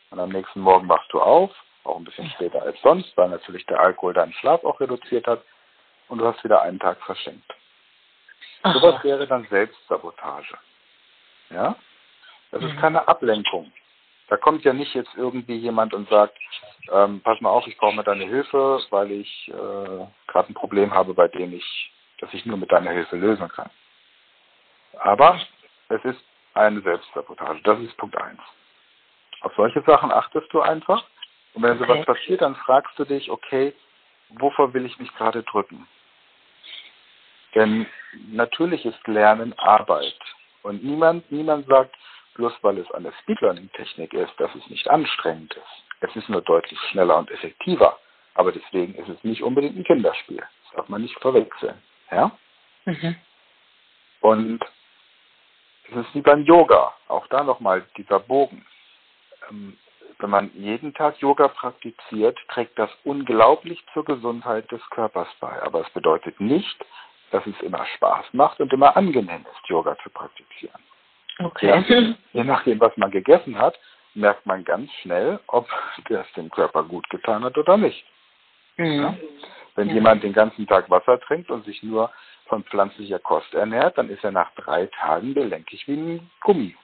Und 0.10 0.22
am 0.22 0.30
nächsten 0.30 0.62
Morgen 0.62 0.88
wachst 0.88 1.12
du 1.12 1.20
auf, 1.20 1.52
auch 1.84 1.98
ein 1.98 2.06
bisschen 2.06 2.30
später 2.30 2.62
als 2.62 2.80
sonst, 2.82 3.12
weil 3.18 3.28
natürlich 3.28 3.66
der 3.66 3.82
Alkohol 3.82 4.14
deinen 4.14 4.32
Schlaf 4.32 4.64
auch 4.64 4.80
reduziert 4.80 5.28
hat 5.28 5.42
und 6.08 6.20
du 6.20 6.26
hast 6.26 6.42
wieder 6.46 6.62
einen 6.62 6.80
Tag 6.80 6.98
verschenkt. 7.02 7.54
Sowas 8.64 9.04
wäre 9.04 9.28
dann 9.28 9.46
Selbstsabotage. 9.50 10.58
Ja? 11.50 11.76
Das 12.52 12.64
ist 12.64 12.76
mhm. 12.76 12.80
keine 12.80 13.06
Ablenkung. 13.06 13.70
Da 14.28 14.38
kommt 14.38 14.64
ja 14.64 14.74
nicht 14.74 14.94
jetzt 14.94 15.16
irgendwie 15.16 15.56
jemand 15.56 15.94
und 15.94 16.10
sagt, 16.10 16.38
ähm, 16.92 17.22
pass 17.24 17.40
mal 17.42 17.50
auf, 17.50 17.66
ich 17.68 17.78
brauche 17.78 17.96
mal 17.96 18.04
deine 18.04 18.26
Hilfe, 18.26 18.82
weil 18.90 19.12
ich 19.12 19.48
äh, 19.50 20.06
gerade 20.28 20.50
ein 20.50 20.54
Problem 20.54 20.94
habe, 20.94 21.14
bei 21.14 21.28
dem 21.28 21.54
ich, 21.54 21.92
das 22.20 22.34
ich 22.34 22.46
nur 22.46 22.58
mit 22.58 22.72
deiner 22.72 22.92
Hilfe 22.92 23.16
lösen 23.16 23.48
kann. 23.50 23.70
Aber 25.00 25.40
es 25.90 26.04
ist 26.04 26.20
eine 26.54 26.82
Selbstsabotage. 26.82 27.62
Das 27.64 27.80
ist 27.80 27.96
Punkt 27.98 28.18
eins. 28.18 28.42
Auf 29.42 29.54
solche 29.56 29.82
Sachen 29.84 30.12
achtest 30.12 30.52
du 30.52 30.62
einfach. 30.62 31.04
Und 31.54 31.64
wenn 31.64 31.78
okay. 31.78 31.86
sowas 31.86 32.06
passiert, 32.06 32.42
dann 32.42 32.56
fragst 32.56 32.98
du 33.00 33.06
dich, 33.06 33.30
okay, 33.30 33.74
wovor 34.30 34.74
will 34.74 34.86
ich 34.86 35.00
mich 35.00 35.14
gerade 35.16 35.44
drücken? 35.44 35.88
Denn 37.56 37.88
natürlich 38.30 38.86
ist 38.86 39.08
Lernen 39.08 39.58
Arbeit. 39.58 40.20
Und 40.64 40.84
niemand, 40.84 41.32
niemand 41.32 41.68
sagt, 41.68 41.96
bloß 42.38 42.54
weil 42.62 42.78
es 42.78 42.90
eine 42.92 43.12
Speedlearning-Technik 43.24 44.14
ist, 44.14 44.34
dass 44.38 44.54
es 44.56 44.68
nicht 44.70 44.90
anstrengend 44.90 45.54
ist. 45.56 45.84
Es 46.00 46.16
ist 46.16 46.30
nur 46.30 46.42
deutlich 46.42 46.80
schneller 46.92 47.18
und 47.18 47.30
effektiver. 47.32 47.98
Aber 48.36 48.52
deswegen 48.52 48.94
ist 48.96 49.10
es 49.10 49.24
nicht 49.24 49.42
unbedingt 49.42 49.76
ein 49.76 49.84
Kinderspiel. 49.84 50.38
Das 50.38 50.76
darf 50.76 50.90
man 50.90 51.02
nicht 51.02 51.20
verwechseln. 51.20 51.82
Ja? 52.12 52.32
Mhm. 52.86 53.16
Und 54.22 54.64
es 55.90 55.96
ist 55.98 56.14
wie 56.16 56.22
beim 56.22 56.44
Yoga. 56.44 56.94
Auch 57.08 57.28
da 57.28 57.44
nochmal 57.44 57.86
dieser 57.98 58.20
Bogen. 58.20 58.66
Ähm, 59.50 59.78
wenn 60.20 60.30
man 60.30 60.52
jeden 60.54 60.94
Tag 60.94 61.20
Yoga 61.20 61.48
praktiziert, 61.48 62.38
trägt 62.50 62.78
das 62.78 62.90
unglaublich 63.04 63.84
zur 63.94 64.06
Gesundheit 64.06 64.72
des 64.72 64.82
Körpers 64.90 65.28
bei. 65.40 65.62
Aber 65.62 65.82
es 65.82 65.90
bedeutet 65.92 66.40
nicht, 66.40 66.86
dass 67.32 67.46
es 67.46 67.60
immer 67.62 67.86
Spaß 67.86 68.26
macht 68.34 68.60
und 68.60 68.72
immer 68.74 68.96
angenehm 68.96 69.46
ist, 69.52 69.70
Yoga 69.70 69.98
zu 70.04 70.10
praktizieren. 70.10 70.82
Okay. 71.40 71.68
Ja, 71.68 72.16
je 72.34 72.44
nachdem, 72.44 72.80
was 72.80 72.96
man 72.98 73.12
gegessen 73.12 73.58
hat, 73.58 73.78
merkt 74.14 74.46
man 74.46 74.64
ganz 74.64 74.92
schnell, 75.02 75.40
ob 75.48 75.68
das 76.10 76.26
dem 76.34 76.50
Körper 76.50 76.84
gut 76.84 77.10
getan 77.10 77.44
hat 77.44 77.58
oder 77.58 77.78
nicht. 77.78 78.04
Mhm. 78.78 79.02
Ja? 79.02 79.18
Wenn 79.76 79.90
ja. 79.90 79.96
jemand 79.96 80.24
den 80.24 80.34
ganzen 80.34 80.66
Tag 80.68 80.90
Wasser 80.90 81.20
trinkt 81.20 81.52
und 81.52 81.64
sich 81.66 81.84
nur 81.84 82.12
von 82.48 82.64
pflanzlicher 82.64 83.20
Kost 83.20 83.54
ernährt, 83.54 83.98
dann 83.98 84.10
ist 84.10 84.24
er 84.24 84.32
nach 84.32 84.52
drei 84.56 84.88
Tagen 84.88 85.34
gelenkig 85.34 85.88
wie 85.88 85.94
ein 85.94 86.32
Gummi. 86.42 86.76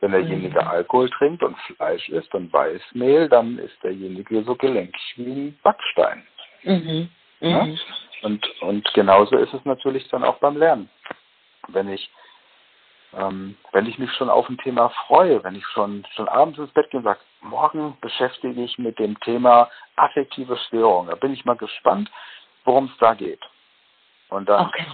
Wenn 0.00 0.12
derjenige 0.12 0.60
mhm. 0.60 0.68
Alkohol 0.68 1.10
trinkt 1.10 1.42
und 1.42 1.56
Fleisch 1.58 2.08
isst 2.08 2.34
und 2.34 2.52
Weißmehl, 2.52 3.28
dann 3.28 3.58
ist 3.58 3.80
derjenige 3.82 4.42
so 4.42 4.56
gelenkig 4.56 5.14
wie 5.16 5.30
ein 5.30 5.58
Backstein. 5.62 6.26
Mhm. 6.64 7.08
Ja? 7.40 7.64
Mhm. 7.64 7.78
Und, 8.22 8.62
und 8.62 8.94
genauso 8.94 9.36
ist 9.36 9.52
es 9.52 9.64
natürlich 9.64 10.06
dann 10.08 10.24
auch 10.24 10.38
beim 10.38 10.56
Lernen. 10.56 10.88
Wenn 11.68 11.88
ich, 11.88 12.10
ähm, 13.14 13.56
wenn 13.72 13.86
ich 13.86 13.98
mich 13.98 14.12
schon 14.12 14.30
auf 14.30 14.48
ein 14.48 14.58
Thema 14.58 14.88
freue, 15.06 15.42
wenn 15.44 15.54
ich 15.54 15.66
schon, 15.68 16.06
schon 16.14 16.28
abends 16.28 16.58
ins 16.58 16.72
Bett 16.72 16.90
gehe 16.90 16.98
und 16.98 17.04
sage, 17.04 17.20
morgen 17.40 17.96
beschäftige 18.00 18.62
ich 18.62 18.78
mit 18.78 18.98
dem 18.98 19.18
Thema 19.20 19.70
affektive 19.96 20.56
Störung, 20.68 21.08
da 21.08 21.14
bin 21.14 21.32
ich 21.32 21.44
mal 21.44 21.56
gespannt, 21.56 22.10
worum 22.64 22.86
es 22.86 22.96
da 22.98 23.14
geht. 23.14 23.40
Und 24.28 24.48
dann, 24.48 24.66
okay. 24.66 24.86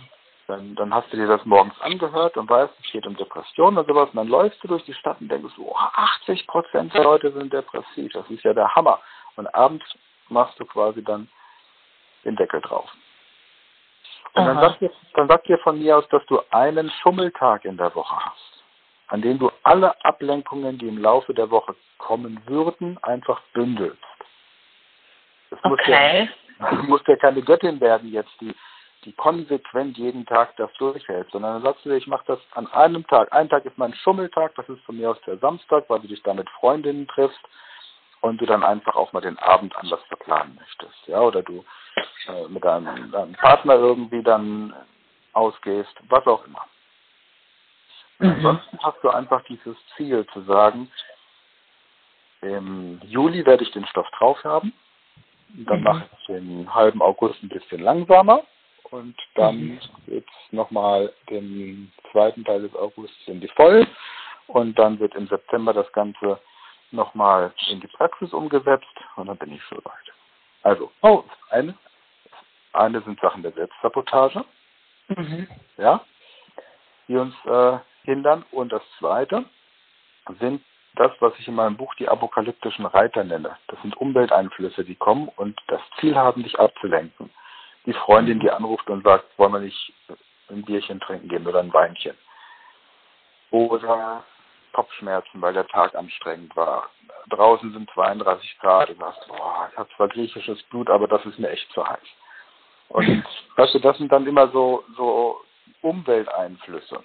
dann, 0.48 0.74
dann 0.74 0.92
hast 0.92 1.12
du 1.12 1.16
dir 1.16 1.28
das 1.28 1.44
morgens 1.44 1.80
angehört 1.80 2.36
und 2.36 2.50
weißt, 2.50 2.72
es 2.82 2.90
geht 2.90 3.06
um 3.06 3.16
Depressionen 3.16 3.78
und 3.78 3.86
sowas. 3.86 4.08
Und 4.10 4.16
dann 4.16 4.28
läufst 4.28 4.62
du 4.64 4.68
durch 4.68 4.84
die 4.84 4.94
Stadt 4.94 5.20
und 5.20 5.28
denkst, 5.28 5.54
oh, 5.58 5.74
80 5.76 6.46
Prozent 6.48 6.92
der 6.92 7.04
Leute 7.04 7.32
sind 7.32 7.52
depressiv. 7.52 8.12
Das 8.12 8.28
ist 8.30 8.42
ja 8.42 8.52
der 8.52 8.74
Hammer. 8.74 9.00
Und 9.36 9.46
abends 9.54 9.86
machst 10.28 10.58
du 10.58 10.64
quasi 10.64 11.04
dann 11.04 11.28
den 12.24 12.34
Deckel 12.34 12.60
drauf. 12.60 12.90
Und 14.34 14.46
dann 14.46 14.60
sagt, 14.60 14.80
dir, 14.80 14.90
dann 15.14 15.28
sagt 15.28 15.48
dir 15.48 15.58
von 15.58 15.78
mir 15.78 15.98
aus, 15.98 16.08
dass 16.08 16.24
du 16.26 16.40
einen 16.50 16.90
Schummeltag 17.02 17.64
in 17.64 17.76
der 17.76 17.94
Woche 17.94 18.16
hast, 18.16 18.64
an 19.08 19.22
dem 19.22 19.38
du 19.38 19.50
alle 19.62 19.94
Ablenkungen, 20.04 20.78
die 20.78 20.88
im 20.88 20.98
Laufe 20.98 21.34
der 21.34 21.50
Woche 21.50 21.74
kommen 21.98 22.40
würden, 22.46 22.98
einfach 23.02 23.40
bündelst. 23.52 23.98
Das 25.50 25.58
okay. 25.64 25.70
Muss 25.70 26.68
ja, 26.70 26.76
du 26.76 26.82
musst 26.88 27.08
ja 27.08 27.16
keine 27.16 27.42
Göttin 27.42 27.80
werden 27.80 28.10
jetzt, 28.12 28.32
die, 28.40 28.54
die 29.04 29.12
konsequent 29.12 29.96
jeden 29.96 30.26
Tag 30.26 30.56
das 30.56 30.72
durchhält, 30.74 31.30
sondern 31.30 31.54
dann 31.54 31.62
sagst 31.62 31.84
du 31.84 31.90
dir, 31.90 31.96
ich 31.96 32.06
mache 32.06 32.24
das 32.26 32.38
an 32.54 32.66
einem 32.68 33.06
Tag. 33.06 33.32
Ein 33.32 33.48
Tag 33.48 33.64
ist 33.64 33.78
mein 33.78 33.94
Schummeltag, 33.94 34.54
das 34.56 34.68
ist 34.68 34.82
von 34.82 34.96
mir 34.96 35.10
aus 35.10 35.20
der 35.26 35.38
Samstag, 35.38 35.84
weil 35.88 36.00
du 36.00 36.08
dich 36.08 36.22
da 36.22 36.34
mit 36.34 36.48
Freundinnen 36.50 37.08
triffst 37.08 37.40
und 38.20 38.40
du 38.40 38.46
dann 38.46 38.64
einfach 38.64 38.96
auch 38.96 39.12
mal 39.12 39.20
den 39.20 39.38
Abend 39.38 39.76
anders 39.76 40.02
verplanen 40.08 40.56
möchtest, 40.56 41.06
ja, 41.06 41.20
oder 41.20 41.42
du 41.42 41.64
äh, 42.26 42.48
mit 42.48 42.64
deinem, 42.64 43.10
deinem, 43.10 43.32
Partner 43.34 43.74
irgendwie 43.74 44.22
dann 44.22 44.74
ausgehst, 45.32 45.94
was 46.08 46.26
auch 46.26 46.44
immer. 46.46 46.64
Mhm. 48.18 48.30
Ansonsten 48.30 48.78
hast 48.82 48.98
du 49.02 49.10
einfach 49.10 49.42
dieses 49.44 49.76
Ziel 49.96 50.26
zu 50.32 50.42
sagen, 50.42 50.90
im 52.40 53.00
Juli 53.04 53.44
werde 53.46 53.64
ich 53.64 53.70
den 53.72 53.86
Stoff 53.86 54.08
drauf 54.18 54.42
haben, 54.44 54.72
dann 55.48 55.78
mhm. 55.78 55.84
mache 55.84 56.08
ich 56.18 56.26
den 56.26 56.74
halben 56.74 57.02
August 57.02 57.42
ein 57.42 57.48
bisschen 57.48 57.80
langsamer 57.80 58.42
und 58.90 59.16
dann 59.34 59.56
mhm. 59.56 59.80
geht 60.06 60.26
es 60.26 60.52
nochmal 60.52 61.12
den 61.30 61.92
zweiten 62.12 62.44
Teil 62.44 62.62
des 62.62 62.74
Augusts 62.74 63.16
in 63.26 63.40
die 63.40 63.48
Voll 63.48 63.86
und 64.46 64.78
dann 64.78 64.98
wird 64.98 65.14
im 65.14 65.28
September 65.28 65.72
das 65.72 65.90
Ganze 65.92 66.40
nochmal 66.90 67.52
in 67.70 67.80
die 67.80 67.86
Praxis 67.86 68.32
umgesetzt 68.32 68.86
und 69.16 69.26
dann 69.26 69.36
bin 69.36 69.52
ich 69.52 69.62
soweit. 69.68 70.12
Also, 70.62 70.90
oh. 71.02 71.24
eine, 71.50 71.74
eine 72.72 73.00
sind 73.02 73.20
Sachen 73.20 73.42
der 73.42 73.52
Selbstsabotage, 73.52 74.44
mhm. 75.08 75.48
ja, 75.76 76.04
die 77.06 77.16
uns 77.16 77.34
äh, 77.44 77.78
hindern. 78.04 78.44
Und 78.50 78.72
das 78.72 78.82
zweite 78.98 79.44
sind 80.38 80.62
das, 80.94 81.12
was 81.20 81.32
ich 81.38 81.48
in 81.48 81.54
meinem 81.54 81.76
Buch 81.76 81.94
die 81.94 82.08
apokalyptischen 82.08 82.86
Reiter 82.86 83.24
nenne. 83.24 83.56
Das 83.68 83.80
sind 83.82 83.96
Umwelteinflüsse, 83.96 84.84
die 84.84 84.96
kommen 84.96 85.28
und 85.36 85.60
das 85.68 85.80
Ziel 86.00 86.16
haben, 86.16 86.42
dich 86.42 86.58
abzulenken. 86.58 87.30
Die 87.86 87.92
Freundin, 87.92 88.40
die 88.40 88.50
anruft 88.50 88.90
und 88.90 89.04
sagt, 89.04 89.26
wollen 89.38 89.52
wir 89.52 89.60
nicht 89.60 89.94
ein 90.50 90.64
Bierchen 90.64 91.00
trinken 91.00 91.28
gehen 91.28 91.46
oder 91.46 91.60
ein 91.60 91.72
Weinchen. 91.72 92.16
Oder 93.50 94.24
Kopfschmerzen, 94.72 95.40
weil 95.40 95.54
der 95.54 95.66
Tag 95.66 95.94
anstrengend 95.94 96.54
war. 96.56 96.90
Draußen 97.28 97.72
sind 97.72 97.90
32 97.90 98.58
Grad. 98.58 98.88
Du 98.88 98.94
sagst, 98.94 99.26
boah, 99.28 99.68
ich 99.70 99.78
habe 99.78 99.88
zwar 99.96 100.08
griechisches 100.08 100.62
Blut, 100.64 100.90
aber 100.90 101.06
das 101.08 101.24
ist 101.26 101.38
mir 101.38 101.50
echt 101.50 101.70
zu 101.72 101.86
heiß. 101.86 101.98
Und 102.88 103.24
weißt 103.56 103.74
du, 103.74 103.78
das 103.80 103.98
sind 103.98 104.10
dann 104.12 104.26
immer 104.26 104.48
so, 104.48 104.84
so 104.96 105.40
Umwelteinflüsse. 105.82 107.02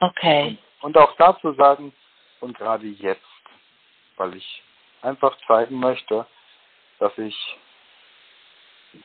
Okay. 0.00 0.58
Und, 0.80 0.96
und 0.96 0.98
auch 0.98 1.14
dazu 1.16 1.52
sagen, 1.54 1.92
und 2.40 2.56
gerade 2.58 2.86
jetzt, 2.86 3.22
weil 4.16 4.36
ich 4.36 4.62
einfach 5.02 5.36
zeigen 5.46 5.78
möchte, 5.78 6.26
dass 6.98 7.16
ich 7.18 7.58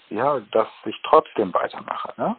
ja, 0.09 0.39
dass 0.51 0.67
ich 0.85 0.95
trotzdem 1.03 1.53
weitermache. 1.53 2.13
Ne? 2.17 2.35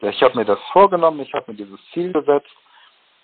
Ja, 0.00 0.08
ich 0.08 0.22
habe 0.22 0.38
mir 0.38 0.44
das 0.44 0.58
vorgenommen, 0.72 1.20
ich 1.20 1.32
habe 1.34 1.50
mir 1.50 1.56
dieses 1.56 1.78
Ziel 1.92 2.12
gesetzt 2.12 2.50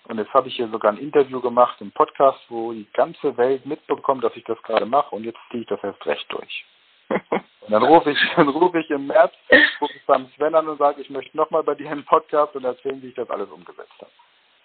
und 0.09 0.17
jetzt 0.17 0.33
habe 0.33 0.47
ich 0.47 0.55
hier 0.55 0.67
sogar 0.69 0.91
ein 0.91 0.97
Interview 0.97 1.39
gemacht 1.39 1.79
im 1.81 1.91
Podcast, 1.91 2.39
wo 2.49 2.73
die 2.73 2.87
ganze 2.93 3.37
Welt 3.37 3.65
mitbekommt, 3.67 4.23
dass 4.23 4.35
ich 4.35 4.43
das 4.43 4.61
gerade 4.63 4.87
mache 4.87 5.15
und 5.15 5.23
jetzt 5.23 5.37
ziehe 5.51 5.61
ich 5.61 5.69
das 5.69 5.83
erst 5.83 6.03
recht 6.07 6.25
durch. 6.29 6.65
und 7.29 7.71
dann 7.71 7.83
rufe 7.83 8.11
ich, 8.11 8.17
dann 8.35 8.49
rufe 8.49 8.79
ich 8.79 8.89
im 8.89 9.05
März, 9.05 9.33
rufe 9.79 9.93
ich 9.95 10.05
beim 10.07 10.27
Sven 10.35 10.55
an 10.55 10.67
und 10.67 10.79
sage, 10.79 10.99
ich 10.99 11.11
möchte 11.11 11.37
nochmal 11.37 11.63
bei 11.63 11.75
dir 11.75 11.91
einen 11.91 12.05
Podcast 12.05 12.55
und 12.55 12.65
erzählen, 12.65 12.99
wie 13.03 13.09
ich 13.09 13.15
das 13.15 13.29
alles 13.29 13.49
umgesetzt 13.49 13.93
habe. 13.99 14.11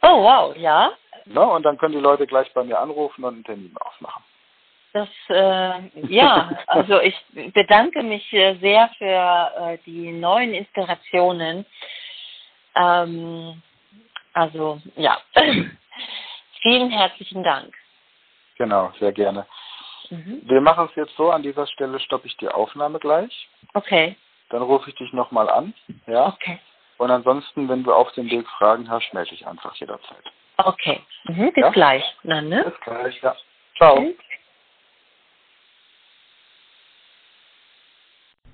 Oh 0.02 0.22
wow, 0.22 0.57
ja. 0.57 0.92
Na, 1.26 1.42
und 1.42 1.62
dann 1.62 1.76
können 1.76 1.94
die 1.94 2.00
Leute 2.00 2.26
gleich 2.26 2.50
bei 2.54 2.64
mir 2.64 2.78
anrufen 2.78 3.22
und 3.22 3.35
einen 3.35 3.44
Termin 3.44 3.74
ausmachen. 3.78 4.24
Das, 4.94 5.09
äh, 5.28 6.07
ja, 6.09 6.57
also 6.68 7.00
ich 7.00 7.14
bedanke 7.52 8.02
mich 8.02 8.33
äh, 8.33 8.54
sehr 8.61 8.88
für 8.96 9.04
äh, 9.04 9.78
die 9.85 10.11
neuen 10.11 10.54
Inspirationen. 10.54 11.66
Ähm, 12.74 13.62
also 14.35 14.81
ja, 14.97 15.18
vielen 16.62 16.90
herzlichen 16.90 17.42
Dank. 17.42 17.75
Genau, 18.57 18.92
sehr 19.01 19.12
gerne. 19.12 19.47
Mhm. 20.11 20.42
Wir 20.44 20.61
machen 20.61 20.88
es 20.90 20.97
jetzt 20.97 21.16
so, 21.16 21.31
an 21.31 21.42
dieser 21.42 21.66
Stelle 21.66 21.99
stoppe 21.99 22.27
ich 22.27 22.37
die 22.37 22.49
Aufnahme 22.49 22.99
gleich. 22.99 23.49
Okay. 23.73 24.16
Dann 24.51 24.62
rufe 24.62 24.90
ich 24.90 24.97
dich 24.97 25.12
nochmal 25.12 25.49
an. 25.49 25.75
Ja. 26.07 26.29
Okay. 26.29 26.59
Und 26.99 27.11
ansonsten, 27.11 27.68
wenn 27.68 27.83
du 27.83 27.92
auf 27.92 28.12
dem 28.12 28.31
Weg 28.31 28.47
Fragen 28.49 28.88
hast, 28.88 29.12
melde 29.12 29.31
dich 29.31 29.47
einfach 29.47 29.75
jederzeit. 29.77 30.25
Okay. 30.59 31.01
Mhm, 31.25 31.53
bis 31.53 31.62
ja? 31.62 31.70
gleich. 31.70 32.05
Dann, 32.23 32.49
ne? 32.49 32.64
Bis 32.64 32.81
gleich, 32.81 33.20
ja. 33.23 33.35
Ciao. 33.77 33.97
Okay. 33.97 34.16